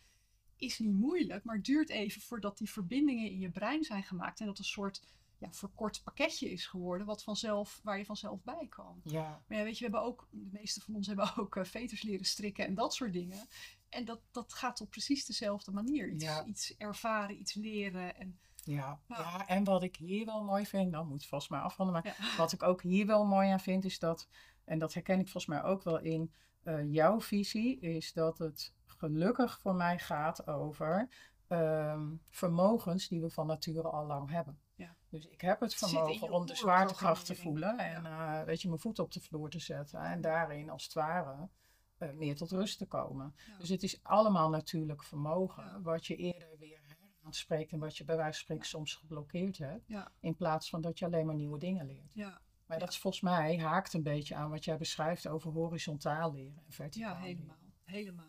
is 0.57 0.79
niet 0.79 0.93
moeilijk, 0.93 1.43
maar 1.43 1.61
duurt 1.61 1.89
even 1.89 2.21
voordat 2.21 2.57
die 2.57 2.69
verbindingen 2.69 3.29
in 3.29 3.39
je 3.39 3.49
brein 3.49 3.83
zijn 3.83 4.03
gemaakt 4.03 4.39
en 4.39 4.45
dat 4.45 4.57
een 4.57 4.63
soort 4.65 5.01
ja, 5.37 5.51
verkort 5.51 6.03
pakketje 6.03 6.51
is 6.51 6.65
geworden, 6.65 7.07
wat 7.07 7.23
vanzelf, 7.23 7.79
waar 7.83 7.97
je 7.97 8.05
vanzelf 8.05 8.43
bij 8.43 8.67
kan. 8.69 9.01
Ja, 9.03 9.41
Maar 9.47 9.57
ja, 9.57 9.63
weet 9.63 9.77
je, 9.77 9.85
we 9.85 9.91
hebben 9.91 10.09
ook, 10.09 10.27
de 10.31 10.49
meeste 10.51 10.81
van 10.81 10.95
ons 10.95 11.07
hebben 11.07 11.37
ook 11.37 11.55
eh, 11.55 11.63
veters 11.63 12.01
leren 12.01 12.25
strikken 12.25 12.65
en 12.65 12.73
dat 12.75 12.93
soort 12.93 13.13
dingen. 13.13 13.47
En 13.89 14.05
dat, 14.05 14.19
dat 14.31 14.53
gaat 14.53 14.81
op 14.81 14.89
precies 14.89 15.25
dezelfde 15.25 15.71
manier. 15.71 16.09
Iets, 16.11 16.23
Ja. 16.23 16.45
iets 16.45 16.77
ervaren, 16.77 17.39
iets 17.39 17.53
leren. 17.53 18.15
En, 18.15 18.39
ja. 18.63 18.99
Ja. 19.07 19.17
ja, 19.17 19.47
en 19.47 19.63
wat 19.63 19.83
ik 19.83 19.95
hier 19.95 20.25
wel 20.25 20.43
mooi 20.43 20.65
vind, 20.65 20.91
dan 20.91 21.07
moet 21.07 21.19
het 21.19 21.25
volgens 21.29 21.49
mij 21.49 21.59
afronden, 21.59 21.93
maar 21.93 22.15
ja. 22.19 22.37
Wat 22.37 22.51
ik 22.53 22.63
ook 22.63 22.81
hier 22.81 23.05
wel 23.05 23.25
mooi 23.25 23.49
aan 23.49 23.59
vind, 23.59 23.85
is 23.85 23.99
dat, 23.99 24.27
en 24.63 24.79
dat 24.79 24.93
herken 24.93 25.19
ik 25.19 25.29
volgens 25.29 25.45
mij 25.45 25.63
ook 25.63 25.83
wel 25.83 25.99
in 25.99 26.31
eh, 26.63 26.93
jouw 26.93 27.21
visie, 27.21 27.79
is 27.79 28.13
dat 28.13 28.37
het 28.37 28.73
gelukkig 28.97 29.59
voor 29.61 29.75
mij 29.75 29.99
gaat 29.99 30.47
over 30.47 31.09
ehm, 31.47 32.15
vermogens 32.29 33.07
die 33.07 33.21
we 33.21 33.29
van 33.29 33.47
nature 33.47 33.87
al 33.89 34.05
lang 34.05 34.29
hebben. 34.29 34.59
Ja. 34.75 34.95
Dus 35.09 35.27
ik 35.27 35.41
heb 35.41 35.59
het 35.59 35.75
vermogen 35.75 36.31
om 36.31 36.45
de 36.45 36.55
zwaartekracht 36.55 37.25
te 37.25 37.35
voelen 37.35 37.77
en 37.77 38.05
eh, 38.05 38.41
weet 38.43 38.61
je, 38.61 38.67
mijn 38.67 38.79
voet 38.79 38.99
op 38.99 39.11
de 39.11 39.19
vloer 39.21 39.49
te 39.49 39.59
zetten 39.59 39.99
en 40.01 40.21
daarin 40.21 40.69
als 40.69 40.83
het 40.83 40.93
ware 40.93 41.49
eh, 41.97 42.11
meer 42.11 42.35
tot 42.35 42.51
rust 42.51 42.77
te 42.77 42.85
komen. 42.85 43.35
Ja. 43.47 43.57
Dus 43.57 43.69
het 43.69 43.83
is 43.83 44.03
allemaal 44.03 44.49
natuurlijk 44.49 45.03
vermogen, 45.03 45.63
Ja. 45.63 45.81
wat 45.81 46.05
je 46.05 46.15
eerder 46.15 46.57
weer 46.59 46.79
aanspreekt 47.23 47.71
en 47.71 47.79
wat 47.79 47.97
je 47.97 48.03
bij 48.03 48.15
wijze 48.15 48.31
van 48.33 48.41
spreken 48.43 48.65
soms 48.67 48.93
geblokkeerd 48.95 49.57
hebt, 49.57 49.83
Ja. 49.87 50.11
in 50.19 50.35
plaats 50.35 50.69
van 50.69 50.81
dat 50.81 50.99
je 50.99 51.05
alleen 51.05 51.25
maar 51.25 51.35
nieuwe 51.35 51.57
dingen 51.59 51.85
leert. 51.85 52.13
Ja, 52.13 52.41
Maar 52.65 52.77
Ja. 52.77 52.83
dat 52.85 52.93
is 52.93 52.99
volgens 52.99 53.23
mij 53.23 53.57
haakt 53.59 53.93
een 53.93 54.03
beetje 54.03 54.35
aan 54.35 54.49
wat 54.49 54.65
jij 54.65 54.77
beschrijft 54.77 55.27
over 55.27 55.51
horizontaal 55.51 56.31
leren 56.33 56.63
en 56.65 56.71
verticaal 56.71 57.15
ja, 57.15 57.21
leren. 57.21 57.55
helemaal. 57.83 58.25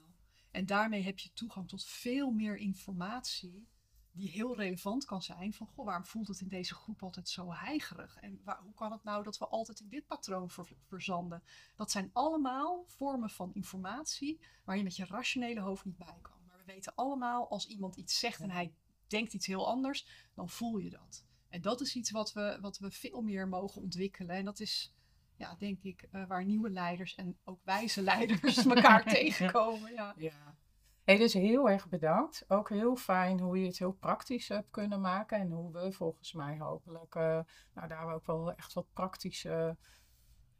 En 0.58 0.66
daarmee 0.66 1.02
heb 1.02 1.18
je 1.18 1.32
toegang 1.32 1.68
tot 1.68 1.84
veel 1.84 2.30
meer 2.30 2.56
informatie 2.56 3.68
die 4.12 4.30
heel 4.30 4.56
relevant 4.56 5.04
kan 5.04 5.22
zijn. 5.22 5.52
Van, 5.52 5.66
goh, 5.66 5.84
waarom 5.84 6.04
voelt 6.04 6.28
het 6.28 6.40
in 6.40 6.48
deze 6.48 6.74
groep 6.74 7.02
altijd 7.02 7.28
zo 7.28 7.52
heigerig? 7.52 8.16
En 8.16 8.40
waar, 8.44 8.60
hoe 8.62 8.74
kan 8.74 8.92
het 8.92 9.04
nou 9.04 9.22
dat 9.22 9.38
we 9.38 9.48
altijd 9.48 9.80
in 9.80 9.88
dit 9.88 10.06
patroon 10.06 10.50
ver- 10.50 10.76
verzanden? 10.86 11.42
Dat 11.76 11.90
zijn 11.90 12.10
allemaal 12.12 12.84
vormen 12.86 13.30
van 13.30 13.54
informatie 13.54 14.40
waar 14.64 14.76
je 14.76 14.82
met 14.82 14.96
je 14.96 15.04
rationele 15.04 15.60
hoofd 15.60 15.84
niet 15.84 15.96
bij 15.96 16.18
kan. 16.22 16.44
Maar 16.46 16.58
we 16.58 16.72
weten 16.72 16.94
allemaal, 16.94 17.48
als 17.50 17.66
iemand 17.66 17.96
iets 17.96 18.18
zegt 18.18 18.40
en 18.40 18.50
hij 18.50 18.74
denkt 19.06 19.34
iets 19.34 19.46
heel 19.46 19.68
anders, 19.68 20.28
dan 20.34 20.48
voel 20.48 20.78
je 20.78 20.90
dat. 20.90 21.24
En 21.48 21.60
dat 21.60 21.80
is 21.80 21.94
iets 21.94 22.10
wat 22.10 22.32
we, 22.32 22.58
wat 22.60 22.78
we 22.78 22.90
veel 22.90 23.20
meer 23.20 23.48
mogen 23.48 23.82
ontwikkelen. 23.82 24.36
En 24.36 24.44
dat 24.44 24.60
is, 24.60 24.94
ja, 25.38 25.54
denk 25.58 25.82
ik, 25.82 26.08
eh, 26.10 26.26
waar 26.26 26.44
nieuwe 26.44 26.70
leiders 26.70 27.14
en 27.14 27.38
ook 27.44 27.60
wijze 27.64 28.02
leiders 28.12 28.66
elkaar 28.66 29.04
tegenkomen. 29.04 29.92
Ja. 29.92 30.14
Ja. 30.16 30.56
Hey, 31.04 31.16
dus 31.16 31.32
heel 31.32 31.70
erg 31.70 31.88
bedankt. 31.88 32.44
Ook 32.48 32.68
heel 32.68 32.96
fijn 32.96 33.40
hoe 33.40 33.58
je 33.60 33.66
het 33.66 33.78
heel 33.78 33.92
praktisch 33.92 34.48
hebt 34.48 34.70
kunnen 34.70 35.00
maken. 35.00 35.38
En 35.38 35.50
hoe 35.50 35.72
we 35.72 35.92
volgens 35.92 36.32
mij 36.32 36.58
hopelijk 36.58 37.14
eh, 37.14 37.40
nou, 37.74 37.88
daar 37.88 38.14
ook 38.14 38.26
wel 38.26 38.52
echt 38.54 38.72
wat 38.72 38.86
praktische 38.92 39.76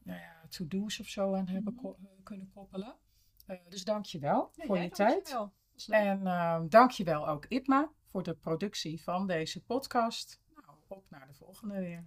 nou 0.03 0.21
ja, 0.21 0.47
to-do's 0.49 1.01
of 1.01 1.07
zo 1.07 1.35
aan 1.35 1.49
hebben 1.49 1.73
Mhm. 1.75 1.83
ko- 1.83 1.97
eh, 2.03 2.09
kunnen 2.23 2.51
koppelen. 2.55 2.95
Uh, 3.47 3.57
dus 3.69 3.85
dank 3.85 4.05
je 4.05 4.19
wel 4.19 4.51
Ja, 4.55 4.65
voor 4.67 4.79
je 4.79 4.89
tijd. 4.89 5.31
dankjewel. 5.31 5.53
En 5.89 6.21
uh, 6.21 6.61
dank 6.69 6.91
je 6.91 7.05
wel 7.05 7.29
ook 7.29 7.45
Ipma 7.45 7.91
voor 8.05 8.23
de 8.23 8.35
productie 8.35 9.03
van 9.03 9.27
deze 9.27 9.65
podcast. 9.65 10.41
Nou, 10.55 10.77
op 10.87 11.05
naar 11.11 11.27
de 11.27 11.35
volgende 11.35 11.79
weer. 11.79 12.07